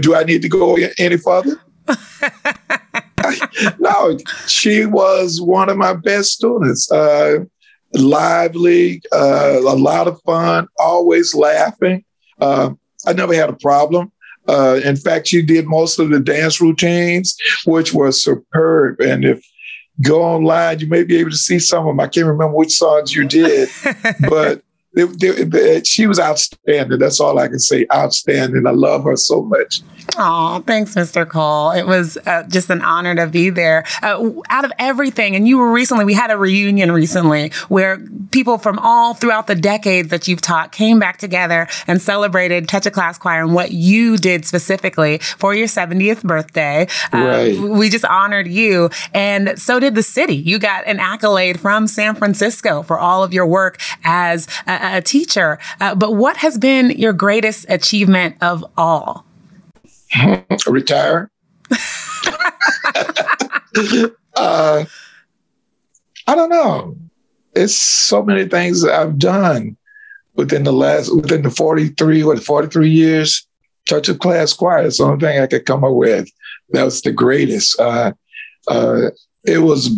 do 0.00 0.16
I 0.16 0.24
need 0.24 0.42
to 0.42 0.48
go 0.48 0.76
any 0.98 1.16
further? 1.16 1.60
no, 3.78 4.18
she 4.46 4.86
was 4.86 5.40
one 5.40 5.68
of 5.68 5.76
my 5.76 5.94
best 5.94 6.32
students. 6.32 6.90
Uh, 6.90 7.44
lively, 7.94 9.02
uh, 9.12 9.60
a 9.60 9.76
lot 9.76 10.08
of 10.08 10.20
fun, 10.22 10.68
always 10.78 11.34
laughing. 11.34 12.04
Uh, 12.40 12.70
I 13.06 13.12
never 13.12 13.34
had 13.34 13.48
a 13.48 13.56
problem. 13.56 14.12
Uh, 14.48 14.80
in 14.82 14.96
fact, 14.96 15.28
she 15.28 15.42
did 15.42 15.66
most 15.66 15.98
of 15.98 16.10
the 16.10 16.20
dance 16.20 16.60
routines, 16.60 17.36
which 17.66 17.92
were 17.92 18.12
superb. 18.12 19.00
And 19.00 19.24
if 19.24 19.42
go 20.00 20.22
online, 20.22 20.80
you 20.80 20.86
may 20.86 21.04
be 21.04 21.18
able 21.18 21.30
to 21.30 21.36
see 21.36 21.58
some 21.58 21.86
of 21.86 21.90
them. 21.90 22.00
I 22.00 22.08
can't 22.08 22.26
remember 22.26 22.56
which 22.56 22.72
songs 22.72 23.14
you 23.14 23.26
did, 23.26 23.68
but 24.28 24.62
she 25.86 26.06
was 26.06 26.18
outstanding. 26.18 26.98
That's 26.98 27.20
all 27.20 27.38
I 27.38 27.48
can 27.48 27.58
say. 27.58 27.86
Outstanding. 27.92 28.66
I 28.66 28.70
love 28.70 29.04
her 29.04 29.16
so 29.16 29.42
much. 29.42 29.82
Oh, 30.16 30.62
thanks, 30.66 30.94
Mr. 30.94 31.28
Cole. 31.28 31.70
It 31.72 31.86
was 31.86 32.16
uh, 32.26 32.44
just 32.44 32.70
an 32.70 32.82
honor 32.82 33.14
to 33.16 33.26
be 33.26 33.50
there. 33.50 33.84
Uh, 34.02 34.32
out 34.48 34.64
of 34.64 34.72
everything, 34.78 35.36
and 35.36 35.46
you 35.46 35.58
were 35.58 35.70
recently, 35.70 36.04
we 36.04 36.14
had 36.14 36.30
a 36.30 36.36
reunion 36.36 36.90
recently 36.92 37.50
where 37.68 37.98
people 38.30 38.58
from 38.58 38.78
all 38.78 39.14
throughout 39.14 39.46
the 39.46 39.54
decades 39.54 40.08
that 40.08 40.26
you've 40.26 40.40
taught 40.40 40.72
came 40.72 40.98
back 40.98 41.18
together 41.18 41.68
and 41.86 42.00
celebrated 42.00 42.68
Touch 42.68 42.86
a 42.86 42.90
Class 42.90 43.18
Choir 43.18 43.42
and 43.42 43.54
what 43.54 43.72
you 43.72 44.16
did 44.16 44.44
specifically 44.44 45.18
for 45.18 45.54
your 45.54 45.66
70th 45.66 46.22
birthday. 46.22 46.86
Uh, 47.12 47.18
right. 47.18 47.58
We 47.58 47.88
just 47.88 48.04
honored 48.04 48.48
you, 48.48 48.90
and 49.12 49.58
so 49.58 49.78
did 49.78 49.94
the 49.94 50.02
city. 50.02 50.36
You 50.36 50.58
got 50.58 50.86
an 50.86 51.00
accolade 51.00 51.60
from 51.60 51.86
San 51.86 52.14
Francisco 52.14 52.82
for 52.82 52.98
all 52.98 53.22
of 53.22 53.32
your 53.32 53.46
work 53.46 53.80
as 54.04 54.48
a, 54.66 54.96
a 54.98 55.02
teacher. 55.02 55.58
Uh, 55.80 55.94
but 55.94 56.14
what 56.14 56.38
has 56.38 56.58
been 56.58 56.90
your 56.90 57.12
greatest 57.12 57.66
achievement 57.68 58.36
of 58.40 58.64
all? 58.76 59.27
retire. 60.66 61.30
uh, 64.36 64.84
I 66.26 66.34
don't 66.34 66.50
know. 66.50 66.96
it's 67.54 67.74
so 67.74 68.22
many 68.22 68.46
things 68.46 68.84
I've 68.84 69.18
done 69.18 69.76
within 70.34 70.64
the 70.64 70.72
last 70.72 71.14
within 71.14 71.42
the 71.42 71.50
43 71.50 72.24
what 72.24 72.42
43 72.42 72.88
years. 72.88 73.46
Touch 73.88 74.08
of 74.08 74.18
Class 74.18 74.52
Choir 74.52 74.82
is 74.82 74.98
the 74.98 75.04
only 75.04 75.18
thing 75.18 75.40
i 75.40 75.46
could 75.46 75.64
come 75.64 75.82
up 75.82 75.94
with. 75.94 76.28
That 76.70 76.84
was 76.84 77.00
the 77.00 77.12
greatest. 77.12 77.80
Uh, 77.80 78.12
uh, 78.68 79.10
it 79.44 79.58
was 79.58 79.90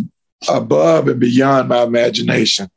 above 0.49 1.09
and 1.09 1.19
beyond 1.19 1.67
my 1.69 1.83
imagination. 1.83 2.69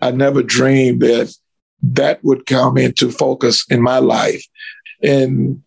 I 0.00 0.10
never 0.10 0.42
dreamed 0.42 1.02
that 1.02 1.36
that 1.82 2.24
would 2.24 2.46
come 2.46 2.78
into 2.78 3.10
focus 3.10 3.66
in 3.68 3.82
my 3.82 3.98
life. 3.98 4.44
And 5.02 5.62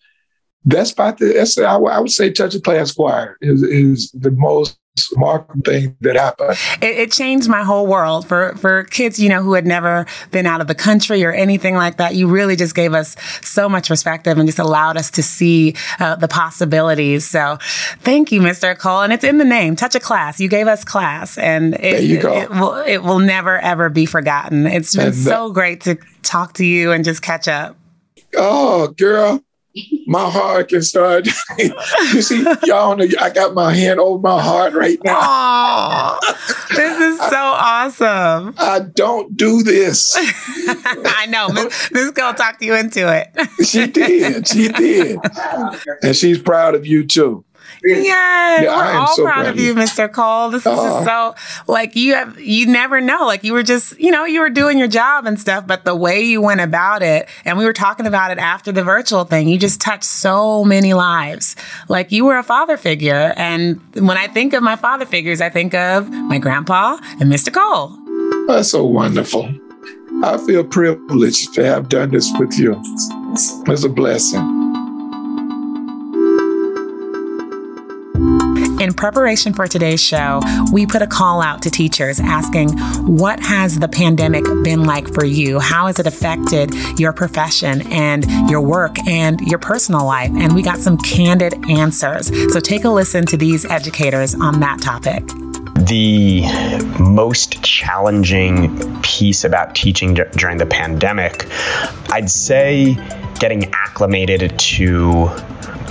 that's 0.66 0.92
about 0.92 1.20
the 1.20 1.34
that's 1.34 1.58
I, 1.58 1.76
I 1.76 2.00
would 2.00 2.12
say 2.12 2.32
Touch 2.32 2.56
of 2.56 2.64
Class 2.64 2.92
Choir 2.92 3.38
is, 3.42 3.64
is 3.64 4.12
the 4.12 4.32
most 4.32 4.78
remarkable 5.12 5.62
thing 5.62 5.96
that 6.02 6.16
happened. 6.16 6.58
It, 6.82 6.98
it, 6.98 7.12
changed 7.12 7.50
my 7.50 7.64
whole 7.64 7.86
world 7.86 8.28
for 8.28 8.56
for 8.56 8.84
kids, 8.86 9.20
you 9.20 9.30
know, 9.30 9.44
who 9.44 9.54
had 9.54 9.66
never 9.66 10.06
been 10.32 10.46
out 10.46 10.62
of 10.62 10.68
the 10.68 10.76
country 10.76 11.24
or 11.24 11.32
anything 11.32 11.76
like 11.76 11.98
that. 11.98 12.16
You 12.16 12.28
really 12.28 12.56
just 12.56 12.76
gave 12.76 12.94
us 12.94 13.16
so 13.42 13.68
much 13.68 13.90
perspective 13.90 14.38
and 14.38 14.48
just 14.48 14.60
allowed 14.60 14.98
us 14.98 15.12
to 15.12 15.24
see 15.24 15.76
uh, 16.00 16.16
the 16.16 16.28
possibilities. 16.28 17.28
So, 17.28 17.58
thank 18.00 18.32
you, 18.32 18.42
Mr. 18.42 18.78
Cole, 18.78 19.02
and 19.02 19.14
it's 19.14 19.24
in 19.24 19.38
the 19.38 19.46
name, 19.46 19.76
Touch 19.76 19.96
a 19.96 20.00
Class. 20.00 20.40
You 20.40 20.48
gave 20.48 20.68
us 20.68 20.84
class, 20.84 21.38
and 21.38 21.76
it, 21.76 22.04
it, 22.04 22.24
it 22.24 22.50
will 22.50 22.76
it 22.76 23.04
will 23.04 23.20
never 23.20 23.60
ever 23.60 23.90
be 23.90 24.06
forgotten. 24.06 24.66
It's 24.66 24.96
been 24.96 25.08
and 25.08 25.16
so 25.16 25.52
great 25.52 25.82
to 25.82 25.98
talk 26.24 26.54
to 26.54 26.66
you 26.66 26.92
and 26.92 27.04
just 27.04 27.22
catch 27.22 27.48
up. 27.48 27.78
Oh, 28.38 28.88
girl, 28.90 29.42
my 30.06 30.30
heart 30.30 30.70
can 30.70 30.82
start. 30.82 31.28
you 31.58 32.22
see, 32.22 32.44
y'all 32.64 32.96
know 32.96 33.08
I 33.20 33.30
got 33.30 33.54
my 33.54 33.74
hand 33.74 34.00
over 34.00 34.20
my 34.20 34.42
heart 34.42 34.74
right 34.74 35.00
now. 35.04 35.20
Aww, 35.20 36.20
this 36.76 37.00
is 37.00 37.20
so 37.20 37.38
awesome. 37.38 38.56
I 38.58 38.80
don't 38.80 39.36
do 39.36 39.64
this. 39.64 40.16
I 40.18 41.28
know. 41.30 41.50
Miss, 41.50 41.92
Miss 41.92 42.12
Cole 42.12 42.34
talked 42.34 42.62
you 42.62 42.76
into 42.76 43.12
it. 43.14 43.66
she 43.66 43.88
did. 43.88 44.48
She 44.48 44.70
did. 44.70 45.20
And 46.02 46.16
she's 46.16 46.40
proud 46.40 46.76
of 46.76 46.86
you 46.86 47.06
too. 47.06 47.44
Yes, 47.86 48.64
yeah, 48.64 48.76
we're 48.76 49.00
all 49.00 49.16
so 49.16 49.24
proud, 49.24 49.46
of 49.46 49.60
you, 49.60 49.76
Mr. 49.76 50.12
Cole. 50.12 50.50
This 50.50 50.62
is 50.62 50.68
uh, 50.68 50.76
just 50.76 51.08
uh-huh. 51.08 51.34
so 51.36 51.64
like 51.72 51.96
you 51.96 52.16
have 52.16 52.40
you 52.40 52.66
never 52.66 53.00
know. 53.00 53.26
Like 53.26 53.44
you 53.44 53.54
were 53.54 53.64
just, 53.64 54.00
you 54.00 54.12
know, 54.12 54.26
you 54.26 54.40
were 54.40 54.50
doing 54.50 54.78
your 54.78 54.88
job 54.88 55.26
and 55.26 55.40
stuff, 55.40 55.68
but 55.68 55.86
the 55.86 55.96
way 55.96 56.22
you 56.22 56.42
went 56.42 56.62
about 56.62 57.04
it, 57.04 57.28
and 57.44 57.58
we 57.58 57.66
were 57.66 57.74
talking 57.74 58.08
about 58.08 58.32
it 58.32 58.38
after 58.38 58.72
the 58.72 58.84
virtual 58.84 59.24
thing, 59.24 59.48
you 59.48 59.60
just 59.60 59.80
touched 59.80 60.04
so 60.04 60.64
many 60.64 60.94
lives. 60.94 61.56
Like 61.88 62.12
you 62.12 62.26
were 62.26 62.38
a 62.38 62.44
father 62.44 62.78
figure. 62.78 63.34
And 63.38 63.80
when 63.94 64.18
I 64.18 64.28
think 64.28 64.54
of 64.54 64.64
my 64.64 64.76
father 64.76 65.06
figures, 65.06 65.42
I 65.42 65.50
think 65.50 65.74
of 65.74 66.10
my 66.10 66.40
grandpa 66.40 66.98
and 67.20 67.32
Mr. 67.32 67.54
Cole. 67.54 67.96
That's 68.48 68.72
so 68.72 68.84
wonderful. 68.84 69.54
I 70.24 70.38
feel 70.38 70.64
privileged 70.64 71.54
to 71.56 71.66
have 71.66 71.90
done 71.90 72.12
this 72.12 72.32
with 72.40 72.58
you. 72.58 72.82
It's 73.34 73.84
a 73.84 73.90
blessing. 73.90 74.65
In 78.86 78.94
preparation 78.94 79.52
for 79.52 79.66
today's 79.66 80.00
show, 80.00 80.42
we 80.72 80.86
put 80.86 81.02
a 81.02 81.08
call 81.08 81.42
out 81.42 81.64
to 81.64 81.72
teachers 81.72 82.20
asking, 82.20 82.70
What 83.08 83.40
has 83.40 83.80
the 83.80 83.88
pandemic 83.88 84.44
been 84.64 84.84
like 84.84 85.12
for 85.12 85.26
you? 85.26 85.58
How 85.60 85.88
has 85.88 85.98
it 85.98 86.06
affected 86.06 86.72
your 87.00 87.12
profession 87.12 87.92
and 87.92 88.28
your 88.48 88.62
work 88.62 89.00
and 89.08 89.42
your 89.42 89.58
personal 89.58 90.06
life? 90.06 90.30
And 90.36 90.54
we 90.54 90.62
got 90.62 90.78
some 90.78 91.00
candid 91.00 91.56
answers. 91.68 92.28
So 92.54 92.60
take 92.60 92.84
a 92.84 92.90
listen 92.90 93.26
to 93.26 93.38
these 93.38 93.66
educators 93.66 94.36
on 94.36 94.60
that 94.60 94.82
topic. 94.82 95.24
The 95.88 96.44
most 97.00 97.62
challenging 97.62 99.02
piece 99.04 99.44
about 99.44 99.76
teaching 99.76 100.16
d- 100.16 100.24
during 100.32 100.58
the 100.58 100.66
pandemic, 100.66 101.46
I'd 102.12 102.30
say 102.30 102.96
getting 103.40 103.72
acclimated 103.74 104.58
to 104.58 105.30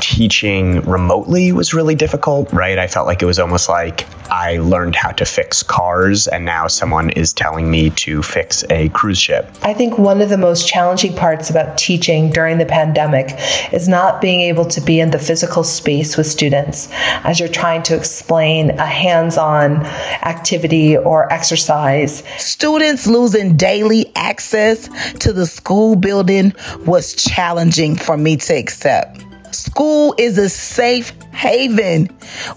teaching 0.01 0.81
remotely 0.83 1.53
was 1.53 1.73
really 1.73 1.95
difficult, 1.95 2.53
right? 2.53 2.79
I 2.79 2.87
felt 2.87 3.07
like 3.07 3.23
it 3.23 3.27
was 3.27 3.39
almost 3.39 3.69
like 3.69 4.07
I 4.31 4.59
learned 4.59 4.97
how 4.97 5.11
to 5.13 5.25
fix 5.25 5.63
cars 5.63 6.27
and 6.27 6.45
now 6.45 6.67
someone 6.67 7.11
is 7.11 7.33
telling 7.33 7.71
me 7.71 7.91
to 7.91 8.23
fix 8.23 8.65
a 8.71 8.89
cruise 8.91 9.19
ship. 9.19 9.49
I 9.63 9.75
think 9.75 9.99
one 9.99 10.21
of 10.21 10.29
the 10.29 10.39
most 10.39 10.69
challenging 10.69 11.15
parts 11.15 11.51
about 11.51 11.79
teaching 11.79 12.31
during 12.31 12.59
the 12.59 12.67
pandemic 12.67 13.33
is 13.73 13.89
not 13.89 14.21
being 14.21 14.41
able 14.41 14.65
to 14.67 14.81
be 14.81 15.01
in 15.01 15.11
the 15.11 15.19
physical 15.19 15.65
space 15.65 16.17
with 16.17 16.27
students 16.27 16.89
as 17.23 17.39
you're 17.39 17.49
trying 17.49 17.83
to 17.85 17.97
explain 17.97 18.71
a 18.71 18.87
hands 18.87 19.39
on 19.39 19.84
activity 19.85 20.97
or 20.97 21.33
exercise. 21.33 22.23
Students 22.39 23.07
losing 23.07 23.57
daily 23.57 24.13
access 24.17 24.89
to 25.21 25.33
the 25.33 25.47
school 25.47 25.97
building 25.97 26.53
was 26.87 27.15
challenging 27.15 27.97
for 27.97 28.17
me 28.17 28.37
to 28.37 28.55
accept. 28.55 29.25
School 29.55 30.15
is 30.19 30.37
a 30.37 30.49
safe 30.49 31.11
haven. 31.33 32.09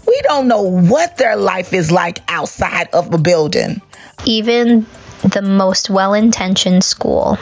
We 0.07 0.21
don't 0.23 0.47
know 0.47 0.63
what 0.63 1.17
their 1.17 1.35
life 1.35 1.73
is 1.73 1.91
like 1.91 2.19
outside 2.27 2.89
of 2.93 3.13
a 3.13 3.17
building. 3.17 3.81
Even 4.25 4.87
the 5.23 5.41
most 5.41 5.89
well 5.89 6.13
intentioned 6.13 6.83
school 6.83 7.37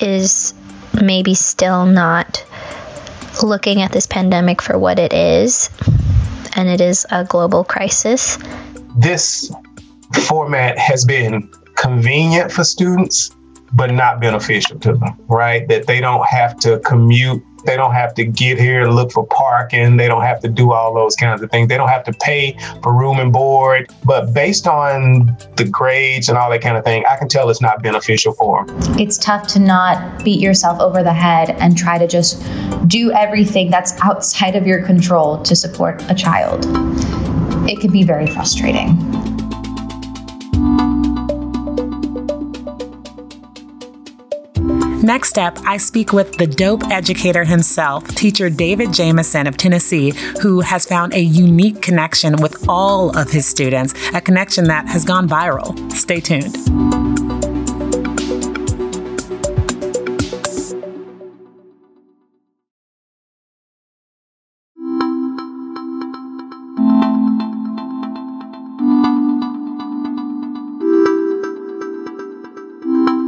is 0.00 0.54
maybe 1.00 1.34
still 1.34 1.86
not 1.86 2.44
looking 3.42 3.82
at 3.82 3.92
this 3.92 4.06
pandemic 4.06 4.62
for 4.62 4.78
what 4.78 4.98
it 4.98 5.12
is, 5.12 5.70
and 6.54 6.68
it 6.68 6.80
is 6.80 7.06
a 7.10 7.24
global 7.24 7.64
crisis. 7.64 8.38
This 8.96 9.50
format 10.26 10.78
has 10.78 11.04
been 11.04 11.50
convenient 11.76 12.52
for 12.52 12.64
students, 12.64 13.30
but 13.72 13.90
not 13.90 14.20
beneficial 14.20 14.78
to 14.80 14.94
them, 14.94 15.18
right? 15.28 15.66
That 15.68 15.86
they 15.86 16.00
don't 16.00 16.26
have 16.26 16.58
to 16.60 16.78
commute 16.80 17.42
they 17.64 17.76
don't 17.76 17.94
have 17.94 18.14
to 18.14 18.24
get 18.24 18.58
here, 18.58 18.82
and 18.82 18.94
look 18.94 19.12
for 19.12 19.26
parking. 19.26 19.96
They 19.96 20.08
don't 20.08 20.22
have 20.22 20.40
to 20.40 20.48
do 20.48 20.72
all 20.72 20.94
those 20.94 21.14
kinds 21.16 21.42
of 21.42 21.50
things. 21.50 21.68
They 21.68 21.76
don't 21.76 21.88
have 21.88 22.04
to 22.04 22.12
pay 22.12 22.56
for 22.82 22.94
room 22.94 23.18
and 23.18 23.32
board. 23.32 23.90
But 24.04 24.34
based 24.34 24.66
on 24.66 25.36
the 25.56 25.64
grades 25.64 26.28
and 26.28 26.36
all 26.36 26.50
that 26.50 26.60
kind 26.60 26.76
of 26.76 26.84
thing, 26.84 27.04
I 27.08 27.16
can 27.16 27.28
tell 27.28 27.48
it's 27.50 27.62
not 27.62 27.82
beneficial 27.82 28.32
for 28.32 28.66
them. 28.66 28.98
It's 28.98 29.18
tough 29.18 29.46
to 29.48 29.58
not 29.58 30.24
beat 30.24 30.40
yourself 30.40 30.80
over 30.80 31.02
the 31.02 31.14
head 31.14 31.50
and 31.50 31.76
try 31.76 31.98
to 31.98 32.06
just 32.06 32.42
do 32.86 33.10
everything 33.12 33.70
that's 33.70 33.98
outside 34.02 34.56
of 34.56 34.66
your 34.66 34.82
control 34.84 35.42
to 35.42 35.56
support 35.56 36.02
a 36.10 36.14
child. 36.14 36.66
It 37.68 37.80
can 37.80 37.90
be 37.90 38.02
very 38.02 38.26
frustrating. 38.26 38.98
Next 45.04 45.36
up, 45.38 45.58
I 45.66 45.76
speak 45.76 46.14
with 46.14 46.32
the 46.38 46.46
dope 46.46 46.82
educator 46.90 47.44
himself, 47.44 48.08
teacher 48.08 48.48
David 48.48 48.90
Jamison 48.90 49.46
of 49.46 49.58
Tennessee, 49.58 50.14
who 50.40 50.60
has 50.60 50.86
found 50.86 51.12
a 51.12 51.20
unique 51.20 51.82
connection 51.82 52.36
with 52.36 52.66
all 52.70 53.14
of 53.16 53.30
his 53.30 53.44
students, 53.46 53.92
a 54.14 54.20
connection 54.22 54.64
that 54.68 54.88
has 54.88 55.04
gone 55.04 55.28
viral. 55.28 55.92
Stay 55.92 56.20
tuned. 56.20 57.13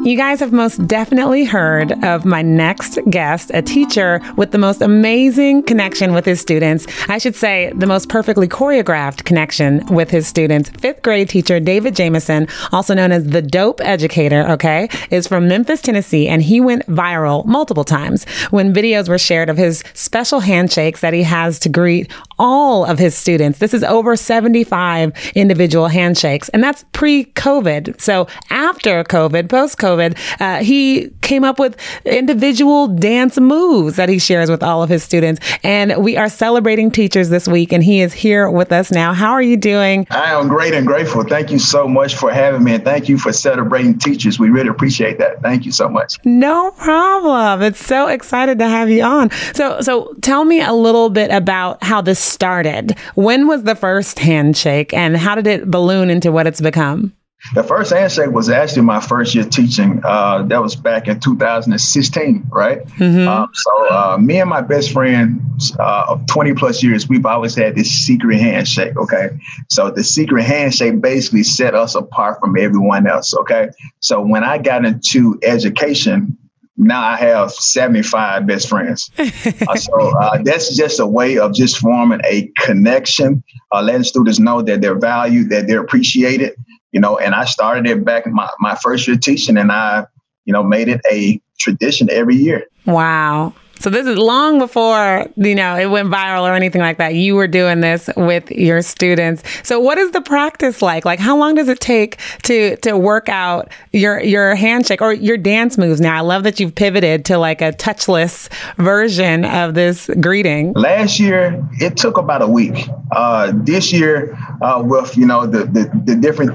You 0.06 0.16
guys 0.16 0.38
have 0.38 0.52
most 0.52 0.86
definitely 0.86 1.44
heard 1.44 1.90
of 2.04 2.24
my 2.24 2.40
next 2.40 2.96
guest, 3.10 3.50
a 3.52 3.60
teacher 3.60 4.20
with 4.36 4.52
the 4.52 4.56
most 4.56 4.80
amazing 4.80 5.64
connection 5.64 6.12
with 6.12 6.24
his 6.24 6.40
students. 6.40 6.86
I 7.08 7.18
should 7.18 7.34
say, 7.34 7.72
the 7.74 7.88
most 7.88 8.08
perfectly 8.08 8.46
choreographed 8.46 9.24
connection 9.24 9.84
with 9.86 10.08
his 10.08 10.28
students. 10.28 10.70
Fifth 10.70 11.02
grade 11.02 11.28
teacher 11.28 11.58
David 11.58 11.96
Jamison, 11.96 12.46
also 12.70 12.94
known 12.94 13.10
as 13.10 13.24
the 13.24 13.42
Dope 13.42 13.80
Educator, 13.80 14.46
okay, 14.48 14.88
is 15.10 15.26
from 15.26 15.48
Memphis, 15.48 15.82
Tennessee, 15.82 16.28
and 16.28 16.40
he 16.40 16.60
went 16.60 16.86
viral 16.86 17.44
multiple 17.44 17.82
times 17.82 18.26
when 18.50 18.72
videos 18.72 19.08
were 19.08 19.18
shared 19.18 19.50
of 19.50 19.56
his 19.56 19.82
special 19.94 20.38
handshakes 20.38 21.00
that 21.00 21.14
he 21.14 21.24
has 21.24 21.58
to 21.58 21.68
greet 21.68 22.12
all 22.38 22.84
of 22.84 23.00
his 23.00 23.16
students. 23.16 23.58
This 23.58 23.74
is 23.74 23.82
over 23.82 24.14
75 24.14 25.32
individual 25.34 25.88
handshakes, 25.88 26.48
and 26.50 26.62
that's 26.62 26.84
pre 26.92 27.24
COVID. 27.24 28.00
So 28.00 28.28
after 28.50 29.02
COVID, 29.02 29.48
post 29.48 29.78
COVID, 29.78 29.95
COVID, 29.96 30.40
uh, 30.40 30.62
he 30.62 31.10
came 31.22 31.44
up 31.44 31.58
with 31.58 31.76
individual 32.04 32.88
dance 32.88 33.38
moves 33.38 33.96
that 33.96 34.08
he 34.08 34.18
shares 34.18 34.50
with 34.50 34.62
all 34.62 34.82
of 34.82 34.88
his 34.88 35.02
students. 35.02 35.40
And 35.62 36.04
we 36.04 36.16
are 36.16 36.28
celebrating 36.28 36.90
teachers 36.90 37.28
this 37.28 37.48
week, 37.48 37.72
and 37.72 37.82
he 37.82 38.00
is 38.00 38.12
here 38.12 38.50
with 38.50 38.72
us 38.72 38.90
now. 38.90 39.12
How 39.12 39.32
are 39.32 39.42
you 39.42 39.56
doing? 39.56 40.06
I 40.10 40.32
am 40.32 40.48
great 40.48 40.74
and 40.74 40.86
grateful. 40.86 41.24
Thank 41.24 41.50
you 41.50 41.58
so 41.58 41.88
much 41.88 42.14
for 42.14 42.30
having 42.30 42.62
me, 42.62 42.74
and 42.74 42.84
thank 42.84 43.08
you 43.08 43.18
for 43.18 43.32
celebrating 43.32 43.98
teachers. 43.98 44.38
We 44.38 44.50
really 44.50 44.68
appreciate 44.68 45.18
that. 45.18 45.42
Thank 45.42 45.64
you 45.64 45.72
so 45.72 45.88
much. 45.88 46.18
No 46.24 46.70
problem. 46.72 47.62
It's 47.62 47.84
so 47.84 48.08
excited 48.08 48.58
to 48.58 48.68
have 48.68 48.90
you 48.90 49.02
on. 49.02 49.30
So, 49.54 49.80
so 49.80 50.14
tell 50.22 50.44
me 50.44 50.60
a 50.60 50.72
little 50.72 51.10
bit 51.10 51.30
about 51.30 51.82
how 51.82 52.00
this 52.00 52.20
started. 52.20 52.96
When 53.14 53.46
was 53.46 53.64
the 53.64 53.74
first 53.74 54.18
handshake, 54.18 54.92
and 54.94 55.16
how 55.16 55.34
did 55.34 55.46
it 55.46 55.70
balloon 55.70 56.10
into 56.10 56.30
what 56.30 56.46
it's 56.46 56.60
become? 56.60 57.15
The 57.54 57.62
first 57.62 57.92
handshake 57.92 58.30
was 58.30 58.48
actually 58.48 58.82
my 58.82 59.00
first 59.00 59.34
year 59.34 59.44
teaching. 59.44 60.00
Uh, 60.04 60.42
that 60.44 60.62
was 60.62 60.76
back 60.76 61.08
in 61.08 61.20
2016, 61.20 62.46
right? 62.50 62.84
Mm-hmm. 62.86 63.28
Um, 63.28 63.50
so 63.52 63.90
uh, 63.90 64.18
me 64.18 64.40
and 64.40 64.50
my 64.50 64.62
best 64.62 64.92
friend 64.92 65.40
uh, 65.78 66.06
of 66.08 66.26
20 66.26 66.54
plus 66.54 66.82
years, 66.82 67.08
we've 67.08 67.26
always 67.26 67.54
had 67.54 67.74
this 67.74 67.90
secret 67.90 68.40
handshake. 68.40 68.96
Okay, 68.96 69.38
so 69.68 69.90
the 69.90 70.04
secret 70.04 70.44
handshake 70.44 71.00
basically 71.00 71.42
set 71.42 71.74
us 71.74 71.94
apart 71.94 72.40
from 72.40 72.56
everyone 72.58 73.06
else. 73.06 73.34
Okay, 73.34 73.68
so 74.00 74.20
when 74.20 74.44
I 74.44 74.58
got 74.58 74.84
into 74.84 75.38
education, 75.42 76.38
now 76.76 77.02
I 77.02 77.16
have 77.16 77.52
75 77.52 78.46
best 78.46 78.68
friends. 78.68 79.10
uh, 79.18 79.76
so 79.76 80.18
uh, 80.18 80.42
that's 80.42 80.76
just 80.76 81.00
a 81.00 81.06
way 81.06 81.38
of 81.38 81.54
just 81.54 81.78
forming 81.78 82.20
a 82.24 82.52
connection, 82.58 83.42
uh, 83.72 83.82
letting 83.82 84.04
students 84.04 84.38
know 84.38 84.62
that 84.62 84.80
they're 84.80 84.98
valued, 84.98 85.50
that 85.50 85.66
they're 85.66 85.80
appreciated, 85.80 86.54
you 86.92 87.00
know, 87.00 87.18
and 87.18 87.34
I 87.34 87.44
started 87.44 87.86
it 87.86 88.04
back 88.04 88.26
my, 88.26 88.48
my 88.58 88.74
first 88.74 89.06
year 89.06 89.16
teaching 89.16 89.56
and 89.56 89.70
I, 89.70 90.06
you 90.44 90.52
know, 90.52 90.62
made 90.62 90.88
it 90.88 91.00
a 91.10 91.40
tradition 91.58 92.08
every 92.10 92.36
year. 92.36 92.66
Wow. 92.86 93.54
So 93.78 93.90
this 93.90 94.06
is 94.06 94.18
long 94.18 94.58
before, 94.58 95.26
you 95.36 95.54
know, 95.54 95.76
it 95.76 95.86
went 95.86 96.08
viral 96.08 96.42
or 96.42 96.54
anything 96.54 96.80
like 96.80 96.98
that. 96.98 97.14
You 97.14 97.34
were 97.34 97.46
doing 97.46 97.80
this 97.80 98.08
with 98.16 98.50
your 98.50 98.82
students. 98.82 99.42
So 99.62 99.78
what 99.80 99.98
is 99.98 100.10
the 100.12 100.20
practice 100.20 100.82
like? 100.82 101.04
Like 101.04 101.18
how 101.18 101.36
long 101.36 101.54
does 101.54 101.68
it 101.68 101.80
take 101.80 102.18
to 102.44 102.76
to 102.78 102.96
work 102.96 103.28
out 103.28 103.70
your 103.92 104.20
your 104.20 104.54
handshake 104.54 105.02
or 105.02 105.12
your 105.12 105.36
dance 105.36 105.78
moves 105.78 106.00
now? 106.00 106.16
I 106.16 106.20
love 106.20 106.42
that 106.44 106.58
you've 106.58 106.74
pivoted 106.74 107.24
to 107.26 107.38
like 107.38 107.60
a 107.60 107.72
touchless 107.72 108.48
version 108.76 109.44
of 109.44 109.74
this 109.74 110.10
greeting. 110.20 110.72
Last 110.72 111.20
year 111.20 111.62
it 111.74 111.96
took 111.96 112.16
about 112.16 112.42
a 112.42 112.48
week. 112.48 112.88
Uh, 113.12 113.52
this 113.54 113.92
year 113.92 114.36
uh, 114.62 114.82
with, 114.84 115.16
you 115.16 115.26
know, 115.26 115.46
the 115.46 115.64
the, 115.64 115.90
the 116.04 116.16
different 116.16 116.50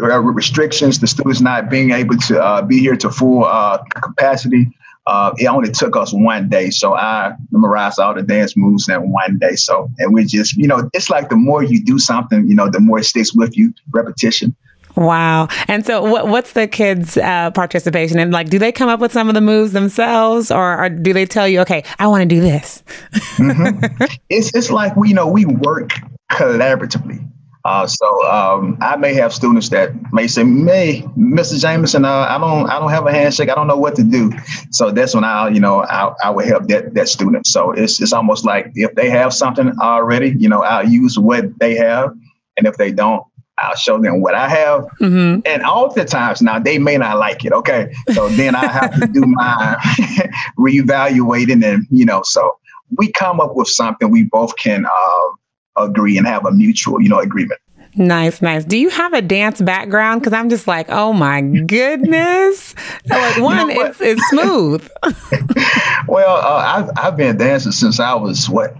uh, 0.00 0.20
restrictions, 0.20 0.98
the 0.98 1.06
students 1.06 1.40
not 1.40 1.70
being 1.70 1.90
able 1.90 2.16
to 2.16 2.42
uh, 2.42 2.62
be 2.62 2.78
here 2.80 2.96
to 2.96 3.10
full 3.10 3.44
uh, 3.44 3.78
capacity, 3.94 4.70
uh, 5.06 5.32
it 5.36 5.46
only 5.46 5.70
took 5.70 5.96
us 5.96 6.12
one 6.12 6.48
day. 6.48 6.70
So 6.70 6.94
I 6.94 7.34
memorized 7.50 7.98
all 7.98 8.14
the 8.14 8.22
dance 8.22 8.56
moves 8.56 8.88
in 8.88 9.10
one 9.10 9.38
day. 9.38 9.56
So, 9.56 9.90
and 9.98 10.14
we 10.14 10.24
just, 10.24 10.56
you 10.56 10.66
know, 10.66 10.88
it's 10.94 11.10
like 11.10 11.28
the 11.28 11.36
more 11.36 11.62
you 11.62 11.84
do 11.84 11.98
something, 11.98 12.48
you 12.48 12.54
know, 12.54 12.70
the 12.70 12.80
more 12.80 13.00
it 13.00 13.04
sticks 13.04 13.34
with 13.34 13.56
you, 13.56 13.74
repetition. 13.92 14.56
Wow. 14.96 15.48
And 15.66 15.84
so 15.84 16.02
what, 16.02 16.28
what's 16.28 16.52
the 16.52 16.68
kids' 16.68 17.16
uh, 17.16 17.50
participation? 17.50 18.18
And 18.18 18.32
like, 18.32 18.48
do 18.48 18.58
they 18.58 18.72
come 18.72 18.88
up 18.88 19.00
with 19.00 19.12
some 19.12 19.28
of 19.28 19.34
the 19.34 19.40
moves 19.40 19.72
themselves 19.72 20.50
or, 20.50 20.84
or 20.84 20.88
do 20.88 21.12
they 21.12 21.26
tell 21.26 21.48
you, 21.48 21.60
okay, 21.60 21.84
I 21.98 22.06
want 22.06 22.22
to 22.22 22.28
do 22.28 22.40
this? 22.40 22.82
mm-hmm. 23.12 24.04
It's, 24.30 24.54
it's 24.54 24.70
like, 24.70 24.96
we, 24.96 25.08
you 25.08 25.14
know, 25.14 25.28
we 25.28 25.44
work 25.44 25.90
collaboratively. 26.30 27.28
Uh, 27.64 27.86
so 27.86 28.30
um, 28.30 28.76
I 28.82 28.96
may 28.96 29.14
have 29.14 29.32
students 29.32 29.70
that 29.70 29.90
may 30.12 30.26
say, 30.26 30.44
"May, 30.44 31.00
Mr. 31.16 31.58
Jameson, 31.58 32.04
uh, 32.04 32.26
I 32.28 32.36
don't, 32.36 32.68
I 32.68 32.78
don't 32.78 32.90
have 32.90 33.06
a 33.06 33.12
handshake. 33.12 33.48
I 33.48 33.54
don't 33.54 33.66
know 33.66 33.78
what 33.78 33.96
to 33.96 34.02
do." 34.04 34.32
So 34.70 34.90
that's 34.90 35.14
when 35.14 35.24
I, 35.24 35.48
you 35.48 35.60
know, 35.60 35.82
I, 35.82 36.12
I 36.22 36.30
would 36.30 36.44
help 36.44 36.68
that 36.68 36.92
that 36.92 37.08
student. 37.08 37.46
So 37.46 37.72
it's 37.72 38.02
it's 38.02 38.12
almost 38.12 38.44
like 38.44 38.72
if 38.74 38.94
they 38.94 39.08
have 39.08 39.32
something 39.32 39.72
already, 39.80 40.36
you 40.38 40.50
know, 40.50 40.62
I'll 40.62 40.86
use 40.86 41.18
what 41.18 41.58
they 41.58 41.76
have, 41.76 42.14
and 42.58 42.66
if 42.66 42.76
they 42.76 42.92
don't, 42.92 43.24
I'll 43.58 43.76
show 43.76 43.98
them 43.98 44.20
what 44.20 44.34
I 44.34 44.46
have. 44.46 44.82
Mm-hmm. 45.00 45.40
And 45.46 45.62
oftentimes 45.62 46.42
now 46.42 46.58
they 46.58 46.78
may 46.78 46.98
not 46.98 47.16
like 47.16 47.46
it. 47.46 47.52
Okay, 47.52 47.94
so 48.12 48.28
then 48.28 48.54
I 48.54 48.66
have 48.66 49.00
to 49.00 49.06
do 49.06 49.22
my 49.24 49.76
reevaluating, 50.58 51.64
and 51.64 51.86
you 51.90 52.04
know, 52.04 52.22
so 52.24 52.58
we 52.98 53.10
come 53.10 53.40
up 53.40 53.56
with 53.56 53.68
something 53.68 54.10
we 54.10 54.24
both 54.24 54.54
can. 54.58 54.84
Uh, 54.84 55.28
agree 55.76 56.18
and 56.18 56.26
have 56.26 56.46
a 56.46 56.52
mutual, 56.52 57.00
you 57.00 57.08
know, 57.08 57.18
agreement. 57.18 57.60
Nice, 57.96 58.42
nice. 58.42 58.64
Do 58.64 58.76
you 58.76 58.88
have 58.88 59.12
a 59.12 59.22
dance 59.22 59.60
background? 59.60 60.20
Because 60.20 60.32
I'm 60.32 60.48
just 60.48 60.66
like, 60.66 60.86
oh 60.88 61.12
my 61.12 61.40
goodness. 61.40 62.74
like 63.08 63.36
one, 63.40 63.70
you 63.70 63.74
know 63.76 63.80
it's 63.82 64.00
it's 64.00 64.28
smooth. 64.30 64.88
well, 66.08 66.36
uh, 66.36 66.64
I've 66.76 66.90
I've 66.96 67.16
been 67.16 67.36
dancing 67.36 67.70
since 67.70 68.00
I 68.00 68.14
was 68.14 68.50
what 68.50 68.76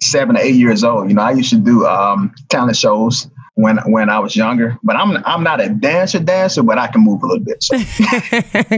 seven 0.00 0.36
or 0.36 0.40
eight 0.40 0.54
years 0.54 0.84
old. 0.84 1.08
You 1.08 1.14
know, 1.16 1.22
I 1.22 1.32
used 1.32 1.50
to 1.50 1.58
do 1.58 1.84
um, 1.86 2.32
talent 2.48 2.76
shows 2.76 3.28
when 3.58 3.78
when 3.90 4.08
I 4.08 4.20
was 4.20 4.36
younger. 4.36 4.78
But 4.84 4.96
I'm 4.96 5.22
I'm 5.26 5.42
not 5.42 5.60
a 5.60 5.68
dancer 5.68 6.20
dancer, 6.20 6.62
but 6.62 6.78
I 6.78 6.86
can 6.86 7.02
move 7.02 7.22
a 7.22 7.26
little 7.26 7.44
bit. 7.44 7.62
So. 7.62 7.76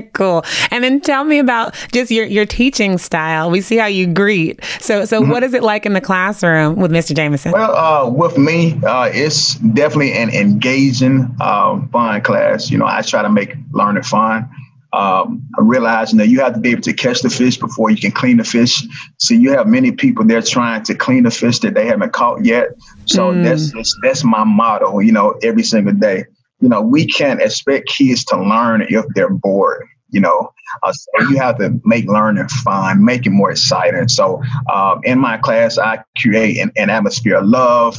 cool. 0.14 0.42
And 0.70 0.82
then 0.82 1.00
tell 1.02 1.24
me 1.24 1.38
about 1.38 1.74
just 1.92 2.10
your 2.10 2.24
your 2.24 2.46
teaching 2.46 2.96
style. 2.96 3.50
We 3.50 3.60
see 3.60 3.76
how 3.76 3.86
you 3.86 4.06
greet. 4.06 4.64
So 4.80 5.04
so 5.04 5.20
mm-hmm. 5.20 5.30
what 5.30 5.42
is 5.42 5.52
it 5.52 5.62
like 5.62 5.84
in 5.84 5.92
the 5.92 6.00
classroom 6.00 6.76
with 6.76 6.90
Mr. 6.90 7.14
Jameson? 7.14 7.52
Well, 7.52 7.76
uh, 7.76 8.08
with 8.08 8.38
me, 8.38 8.80
uh, 8.82 9.10
it's 9.12 9.56
definitely 9.56 10.14
an 10.14 10.30
engaging, 10.30 11.36
uh, 11.40 11.80
fun 11.92 12.22
class. 12.22 12.70
You 12.70 12.78
know, 12.78 12.86
I 12.86 13.02
try 13.02 13.22
to 13.22 13.30
make 13.30 13.54
learning 13.72 14.04
fun 14.04 14.48
um, 14.92 15.46
realizing 15.56 16.18
that 16.18 16.28
you 16.28 16.40
have 16.40 16.54
to 16.54 16.60
be 16.60 16.70
able 16.70 16.82
to 16.82 16.92
catch 16.92 17.20
the 17.20 17.30
fish 17.30 17.56
before 17.58 17.90
you 17.90 17.96
can 17.96 18.10
clean 18.10 18.38
the 18.38 18.44
fish. 18.44 18.82
So 19.18 19.34
you 19.34 19.52
have 19.52 19.66
many 19.66 19.92
people 19.92 20.24
there 20.24 20.42
trying 20.42 20.82
to 20.84 20.94
clean 20.94 21.22
the 21.24 21.30
fish 21.30 21.60
that 21.60 21.74
they 21.74 21.86
haven't 21.86 22.12
caught 22.12 22.44
yet. 22.44 22.70
So 23.06 23.32
mm. 23.32 23.44
that's, 23.44 23.72
that's 23.72 23.96
that's 24.02 24.24
my 24.24 24.44
motto. 24.44 24.98
You 24.98 25.12
know, 25.12 25.38
every 25.42 25.62
single 25.62 25.94
day. 25.94 26.24
You 26.60 26.68
know, 26.68 26.82
we 26.82 27.06
can't 27.06 27.40
expect 27.40 27.88
kids 27.88 28.24
to 28.26 28.36
learn 28.36 28.86
if 28.88 29.04
they're 29.14 29.30
bored. 29.30 29.86
You 30.10 30.20
know, 30.20 30.52
uh, 30.82 30.92
so 30.92 31.28
you 31.30 31.36
have 31.38 31.58
to 31.58 31.80
make 31.84 32.06
learning 32.06 32.48
fun, 32.48 33.04
make 33.04 33.26
it 33.26 33.30
more 33.30 33.52
exciting. 33.52 34.08
So 34.08 34.42
um, 34.72 35.00
in 35.04 35.20
my 35.20 35.38
class, 35.38 35.78
I 35.78 36.02
create 36.20 36.58
an, 36.58 36.72
an 36.76 36.90
atmosphere 36.90 37.36
of 37.36 37.46
love. 37.46 37.96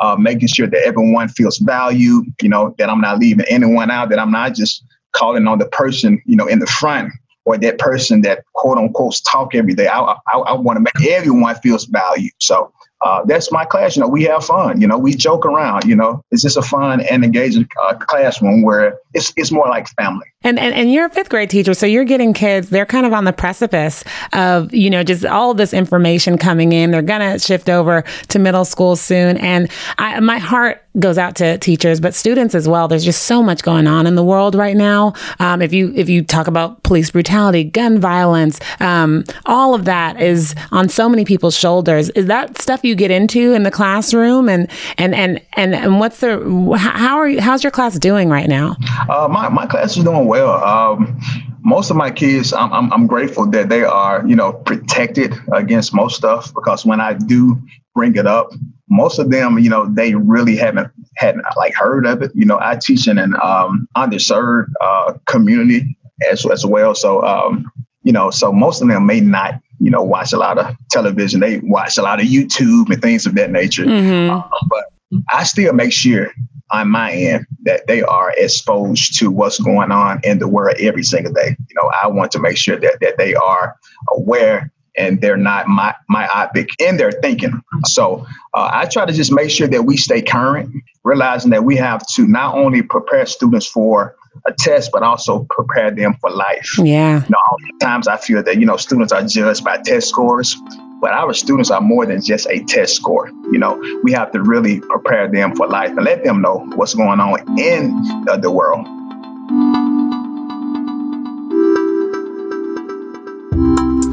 Uh, 0.00 0.16
making 0.16 0.48
sure 0.48 0.66
that 0.66 0.84
everyone 0.84 1.28
feels 1.28 1.58
valued, 1.58 2.26
you 2.42 2.48
know, 2.48 2.74
that 2.78 2.90
I'm 2.90 3.00
not 3.00 3.20
leaving 3.20 3.46
anyone 3.48 3.92
out, 3.92 4.08
that 4.08 4.18
I'm 4.18 4.32
not 4.32 4.52
just 4.52 4.84
calling 5.14 5.46
on 5.46 5.58
the 5.58 5.66
person, 5.66 6.22
you 6.26 6.36
know, 6.36 6.46
in 6.46 6.58
the 6.58 6.66
front 6.66 7.12
or 7.44 7.58
that 7.58 7.78
person 7.78 8.22
that 8.22 8.44
quote 8.54 8.78
unquote 8.78 9.20
talk 9.30 9.54
every 9.54 9.74
day. 9.74 9.86
I, 9.86 10.00
I, 10.00 10.38
I 10.38 10.52
want 10.54 10.76
to 10.76 10.80
make 10.80 11.10
everyone 11.10 11.54
feels 11.56 11.84
valued. 11.86 12.32
So 12.38 12.72
uh, 13.04 13.22
that's 13.26 13.52
my 13.52 13.66
class. 13.66 13.96
You 13.96 14.02
know, 14.02 14.08
we 14.08 14.24
have 14.24 14.44
fun. 14.44 14.80
You 14.80 14.86
know, 14.86 14.96
we 14.96 15.14
joke 15.14 15.44
around. 15.44 15.84
You 15.84 15.94
know, 15.94 16.22
it's 16.30 16.40
just 16.40 16.56
a 16.56 16.62
fun 16.62 17.02
and 17.02 17.22
engaging 17.22 17.68
uh, 17.82 17.94
classroom 17.96 18.62
where 18.62 18.98
it's 19.12 19.32
it's 19.36 19.52
more 19.52 19.68
like 19.68 19.88
family. 19.90 20.26
And, 20.42 20.58
and 20.58 20.74
and 20.74 20.90
you're 20.90 21.06
a 21.06 21.10
fifth 21.10 21.28
grade 21.28 21.50
teacher, 21.50 21.74
so 21.74 21.84
you're 21.84 22.04
getting 22.04 22.32
kids. 22.32 22.70
They're 22.70 22.86
kind 22.86 23.04
of 23.04 23.12
on 23.12 23.24
the 23.24 23.32
precipice 23.32 24.04
of 24.32 24.72
you 24.72 24.88
know 24.88 25.02
just 25.02 25.26
all 25.26 25.52
this 25.52 25.74
information 25.74 26.38
coming 26.38 26.72
in. 26.72 26.92
They're 26.92 27.02
gonna 27.02 27.38
shift 27.38 27.68
over 27.68 28.04
to 28.28 28.38
middle 28.38 28.64
school 28.64 28.96
soon, 28.96 29.36
and 29.36 29.70
I, 29.98 30.18
my 30.20 30.38
heart 30.38 30.83
goes 30.98 31.18
out 31.18 31.34
to 31.36 31.58
teachers, 31.58 32.00
but 32.00 32.14
students 32.14 32.54
as 32.54 32.68
well. 32.68 32.88
There's 32.88 33.04
just 33.04 33.24
so 33.24 33.42
much 33.42 33.62
going 33.62 33.86
on 33.86 34.06
in 34.06 34.14
the 34.14 34.24
world 34.24 34.54
right 34.54 34.76
now. 34.76 35.14
Um, 35.40 35.60
if 35.62 35.72
you 35.72 35.92
if 35.94 36.08
you 36.08 36.22
talk 36.22 36.46
about 36.46 36.82
police 36.82 37.10
brutality, 37.10 37.64
gun 37.64 37.98
violence, 37.98 38.60
um, 38.80 39.24
all 39.46 39.74
of 39.74 39.84
that 39.86 40.20
is 40.20 40.54
on 40.70 40.88
so 40.88 41.08
many 41.08 41.24
people's 41.24 41.56
shoulders. 41.56 42.10
Is 42.10 42.26
that 42.26 42.60
stuff 42.60 42.84
you 42.84 42.94
get 42.94 43.10
into 43.10 43.52
in 43.52 43.62
the 43.64 43.70
classroom, 43.70 44.48
and 44.48 44.70
and 44.98 45.14
and 45.14 45.40
and, 45.54 45.74
and 45.74 46.00
what's 46.00 46.20
the 46.20 46.38
how 46.78 47.16
are 47.16 47.28
you, 47.28 47.40
how's 47.40 47.64
your 47.64 47.70
class 47.70 47.98
doing 47.98 48.28
right 48.28 48.48
now? 48.48 48.76
Uh, 49.08 49.28
my 49.28 49.48
my 49.48 49.66
class 49.66 49.96
is 49.96 50.04
doing 50.04 50.26
well. 50.26 50.62
Um, 50.64 51.20
most 51.64 51.90
of 51.90 51.96
my 51.96 52.10
kids, 52.10 52.52
I'm, 52.52 52.72
I'm, 52.72 52.92
I'm, 52.92 53.06
grateful 53.06 53.46
that 53.50 53.70
they 53.70 53.84
are, 53.84 54.24
you 54.26 54.36
know, 54.36 54.52
protected 54.52 55.34
against 55.52 55.94
most 55.94 56.14
stuff 56.14 56.52
because 56.54 56.84
when 56.84 57.00
I 57.00 57.14
do 57.14 57.60
bring 57.94 58.14
it 58.16 58.26
up, 58.26 58.52
most 58.90 59.18
of 59.18 59.30
them, 59.30 59.58
you 59.58 59.70
know, 59.70 59.86
they 59.86 60.14
really 60.14 60.56
haven't 60.56 60.92
hadn't 61.16 61.44
like 61.56 61.74
heard 61.74 62.06
of 62.06 62.20
it. 62.22 62.32
You 62.34 62.44
know, 62.44 62.58
I 62.60 62.76
teach 62.76 63.08
in 63.08 63.16
an 63.16 63.34
um, 63.42 63.88
underserved 63.96 64.72
uh, 64.80 65.14
community 65.24 65.96
as 66.30 66.44
as 66.46 66.66
well, 66.66 66.94
so 66.94 67.24
um, 67.24 67.72
you 68.02 68.12
know, 68.12 68.30
so 68.30 68.52
most 68.52 68.82
of 68.82 68.88
them 68.88 69.06
may 69.06 69.20
not, 69.20 69.54
you 69.80 69.90
know, 69.90 70.02
watch 70.02 70.34
a 70.34 70.36
lot 70.36 70.58
of 70.58 70.76
television. 70.90 71.40
They 71.40 71.58
watch 71.60 71.96
a 71.96 72.02
lot 72.02 72.20
of 72.20 72.26
YouTube 72.26 72.90
and 72.90 73.00
things 73.00 73.24
of 73.24 73.34
that 73.36 73.50
nature. 73.50 73.86
Mm-hmm. 73.86 74.30
Uh, 74.30 74.42
but 74.68 74.84
I 75.32 75.44
still 75.44 75.72
make 75.72 75.92
sure 75.92 76.30
on 76.74 76.90
my 76.90 77.12
end 77.12 77.46
that 77.62 77.86
they 77.86 78.02
are 78.02 78.32
exposed 78.36 79.18
to 79.18 79.30
what's 79.30 79.58
going 79.58 79.92
on 79.92 80.20
in 80.24 80.38
the 80.38 80.48
world 80.48 80.76
every 80.80 81.02
single 81.02 81.32
day. 81.32 81.56
You 81.68 81.74
know, 81.76 81.90
I 82.02 82.08
want 82.08 82.32
to 82.32 82.40
make 82.40 82.56
sure 82.56 82.78
that 82.78 83.00
that 83.00 83.16
they 83.16 83.34
are 83.34 83.76
aware 84.10 84.70
and 84.96 85.20
they're 85.20 85.36
not 85.36 85.66
my, 85.66 85.94
myopic 86.08 86.68
in 86.78 86.96
their 86.96 87.10
thinking. 87.10 87.60
So 87.86 88.26
uh, 88.54 88.70
I 88.72 88.86
try 88.86 89.04
to 89.06 89.12
just 89.12 89.32
make 89.32 89.50
sure 89.50 89.66
that 89.66 89.82
we 89.82 89.96
stay 89.96 90.22
current, 90.22 90.70
realizing 91.02 91.50
that 91.50 91.64
we 91.64 91.76
have 91.76 92.06
to 92.14 92.26
not 92.28 92.54
only 92.54 92.82
prepare 92.82 93.26
students 93.26 93.66
for 93.66 94.16
a 94.46 94.52
test, 94.52 94.90
but 94.92 95.02
also 95.02 95.46
prepare 95.50 95.90
them 95.90 96.14
for 96.20 96.30
life. 96.30 96.78
Yeah. 96.78 97.24
You 97.24 97.30
know, 97.30 97.76
times 97.80 98.06
I 98.08 98.16
feel 98.16 98.42
that, 98.42 98.60
you 98.60 98.66
know, 98.66 98.76
students 98.76 99.12
are 99.12 99.26
judged 99.26 99.64
by 99.64 99.78
test 99.78 100.08
scores, 100.08 100.56
but 101.04 101.12
our 101.12 101.34
students 101.34 101.70
are 101.70 101.82
more 101.82 102.06
than 102.06 102.22
just 102.22 102.46
a 102.48 102.60
test 102.64 102.96
score. 102.96 103.30
You 103.52 103.58
know, 103.58 103.78
we 104.02 104.12
have 104.12 104.32
to 104.32 104.42
really 104.42 104.80
prepare 104.80 105.30
them 105.30 105.54
for 105.54 105.68
life 105.68 105.90
and 105.90 106.02
let 106.02 106.24
them 106.24 106.40
know 106.40 106.66
what's 106.76 106.94
going 106.94 107.20
on 107.20 107.58
in 107.58 107.92
uh, 108.26 108.38
the 108.38 108.50
world. 108.50 108.86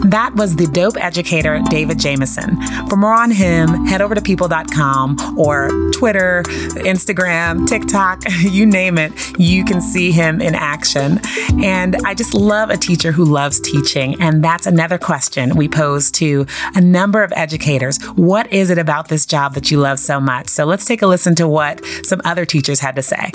That 0.06 0.34
was 0.36 0.56
the 0.56 0.68
dope 0.68 0.98
educator, 0.98 1.62
David 1.70 2.00
Jameson. 2.00 2.60
For 2.90 2.96
more 2.96 3.14
on 3.14 3.32
him, 3.32 3.86
head 3.86 4.02
over 4.02 4.16
to 4.16 4.22
people.com 4.22 5.38
or 5.38 5.70
Twitter, 5.92 6.44
Instagram, 6.84 7.68
TikTok, 7.68 8.24
you 8.40 8.66
name 8.66 8.98
it, 8.98 9.12
you 9.40 9.64
can 9.64 9.80
see 9.80 10.12
him 10.12 10.42
in 10.42 10.56
action. 10.56 11.20
And 11.64 11.96
I 12.06 12.14
just 12.14 12.34
love 12.34 12.70
a 12.70 12.78
teacher 12.78 13.12
who 13.12 13.26
loves 13.26 13.60
teaching. 13.60 14.20
And 14.20 14.44
that's 14.44 14.66
another 14.66 14.98
question 14.98 15.56
we 15.56 15.68
pose 15.68 16.10
to 16.12 16.46
a 16.76 16.82
number 16.82 17.24
of 17.24 17.32
educators. 17.36 18.02
What 18.16 18.52
is 18.52 18.70
it 18.70 18.78
about 18.78 19.08
this 19.08 19.26
job 19.26 19.54
that 19.54 19.70
you 19.70 19.80
love 19.80 20.00
so 20.00 20.20
much? 20.20 20.48
So 20.48 20.66
let's 20.66 20.86
take 20.86 21.02
a 21.02 21.08
listen 21.08 21.36
to 21.36 21.48
what 21.48 21.82
some 22.04 22.22
other 22.26 22.46
teachers 22.46 22.80
had 22.80 22.96
to 22.96 23.04
say. 23.04 23.32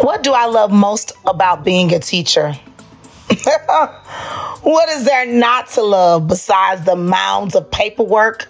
What 0.00 0.22
do 0.22 0.32
I 0.32 0.46
love 0.46 0.70
most 0.70 1.12
about 1.26 1.64
being 1.64 1.92
a 1.92 1.98
teacher? 1.98 2.54
what 4.62 4.88
is 4.88 5.04
there 5.04 5.26
not 5.26 5.68
to 5.68 5.82
love 5.82 6.28
besides 6.28 6.84
the 6.84 6.96
mounds 6.96 7.54
of 7.54 7.70
paperwork, 7.70 8.48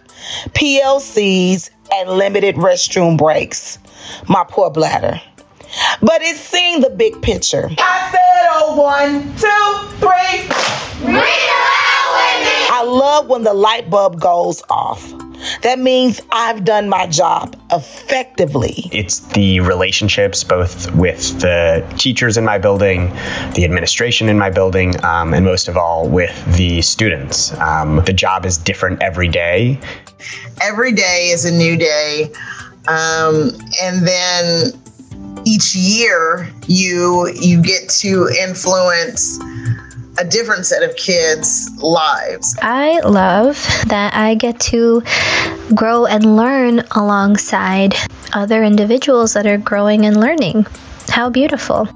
PLCs, 0.50 1.70
and 1.92 2.10
limited 2.10 2.54
restroom 2.56 3.18
breaks? 3.18 3.78
My 4.28 4.44
poor 4.48 4.70
bladder. 4.70 5.20
But 6.00 6.22
it's 6.22 6.40
seeing 6.40 6.80
the 6.80 6.90
big 6.90 7.20
picture. 7.22 7.68
I 7.78 8.08
said, 8.12 8.46
oh, 8.50 8.76
one, 8.80 9.22
two, 9.36 9.98
three. 9.98 10.48
Read 11.06 11.48
aloud 11.48 12.14
with 12.14 12.46
me. 12.46 12.68
I 12.70 12.84
love 12.86 13.28
when 13.28 13.42
the 13.42 13.54
light 13.54 13.90
bulb 13.90 14.20
goes 14.20 14.62
off. 14.70 15.12
That 15.62 15.79
means 15.79 16.20
I've 16.31 16.64
done 16.64 16.88
my 16.88 17.07
job 17.07 17.57
effectively. 17.70 18.88
It's 18.92 19.20
the 19.20 19.61
relationships 19.61 20.44
both 20.44 20.92
with 20.94 21.40
the 21.40 21.87
teachers 21.98 22.37
in 22.37 22.44
my 22.44 22.59
building, 22.59 23.11
the 23.55 23.64
administration 23.64 24.29
in 24.29 24.38
my 24.38 24.51
building, 24.51 25.03
um, 25.05 25.35
and 25.35 25.44
most 25.44 25.68
of 25.68 25.77
all 25.77 26.09
with 26.09 26.57
the 26.57 26.83
students. 26.83 27.53
Um, 27.59 28.03
the 28.05 28.12
job 28.12 28.44
is 28.44 28.59
different 28.59 29.03
every 29.03 29.29
day. 29.29 29.81
Every 30.62 30.92
day 30.92 31.29
is 31.33 31.44
a 31.44 31.53
new 31.53 31.77
day. 31.77 32.33
Um, 32.88 33.53
and 33.83 34.07
then 34.07 34.72
each 35.44 35.74
year 35.74 36.48
you 36.66 37.29
you 37.40 37.62
get 37.62 37.88
to 37.88 38.29
influence 38.40 39.38
a 40.18 40.24
different 40.24 40.66
set 40.66 40.83
of 40.83 40.94
kids' 40.96 41.70
lives. 41.78 42.57
I 42.61 43.00
love 43.00 43.57
that 43.87 44.14
I 44.14 44.35
get 44.35 44.59
to 44.61 45.02
grow 45.74 46.07
and 46.07 46.37
learn 46.37 46.81
alongside 46.90 47.94
other 48.33 48.64
individuals 48.64 49.35
that 49.35 49.46
are 49.46 49.59
growing 49.59 50.04
and 50.04 50.20
learning. 50.20 50.66
How 51.09 51.31
beautiful. 51.31 51.88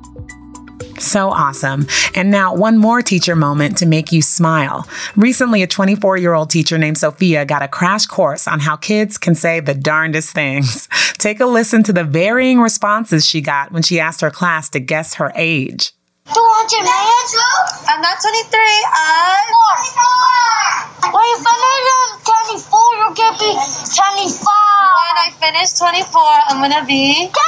So 0.99 1.31
awesome. 1.31 1.89
And 2.15 2.31
now, 2.31 2.55
one 2.55 2.79
more 2.79 3.03
teacher 3.03 3.35
moment 3.35 3.77
to 3.79 3.87
make 3.87 4.13
you 4.13 4.23
smile. 4.23 4.87
Recently, 5.17 5.63
a 5.63 5.67
24 5.67 6.17
year 6.17 6.33
old 6.33 6.49
teacher 6.49 6.79
named 6.79 6.99
Sophia 6.99 7.45
got 7.45 7.63
a 7.63 7.69
crash 7.69 8.07
course 8.07 8.47
on 8.47 8.61
how 8.61 8.77
kids 8.77 9.19
can 9.19 9.35
say 9.35 9.59
the 9.59 9.75
darndest 9.75 10.31
things. 10.31 10.89
Take 11.19 11.41
a 11.41 11.47
listen 11.47 11.83
to 11.85 11.93
the 11.93 12.05
varying 12.05 12.61
responses 12.61 13.27
she 13.27 13.41
got 13.41 13.73
when 13.73 13.83
she 13.83 13.99
asked 13.99 14.21
her 14.21 14.31
class 14.31 14.69
to 14.71 14.81
guess 14.81 15.15
her 15.15 15.33
age. 15.35 15.93
200 16.27 16.83
minutes? 16.83 17.37
I'm 17.89 18.01
not 18.01 18.17
23. 18.23 18.61
I'm 18.95 19.43
24. 21.03 21.13
When 21.13 21.25
you 21.25 21.37
finish 21.43 22.63
24, 22.63 22.79
you'll 22.99 23.15
get 23.15 23.39
be 23.39 23.51
25. 23.51 24.47
When 25.03 25.17
I 25.19 25.31
finish 25.39 25.73
24, 25.75 26.23
I'm 26.49 26.59
going 26.59 26.71
to 26.79 26.87
be 26.87 27.29
25. 27.29 27.43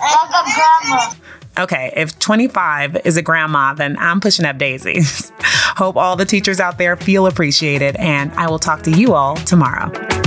Like 0.00 0.30
a 0.30 0.42
grandma. 0.54 1.14
Okay, 1.58 1.92
if 1.96 2.18
25 2.18 2.98
is 3.04 3.16
a 3.16 3.22
grandma, 3.22 3.74
then 3.74 3.96
I'm 3.98 4.20
pushing 4.20 4.44
up 4.44 4.58
daisies. 4.58 5.32
Hope 5.40 5.96
all 5.96 6.16
the 6.16 6.24
teachers 6.24 6.58
out 6.58 6.78
there 6.78 6.96
feel 6.96 7.26
appreciated, 7.26 7.96
and 7.96 8.32
I 8.32 8.48
will 8.48 8.58
talk 8.58 8.82
to 8.82 8.90
you 8.90 9.14
all 9.14 9.36
tomorrow. 9.36 10.19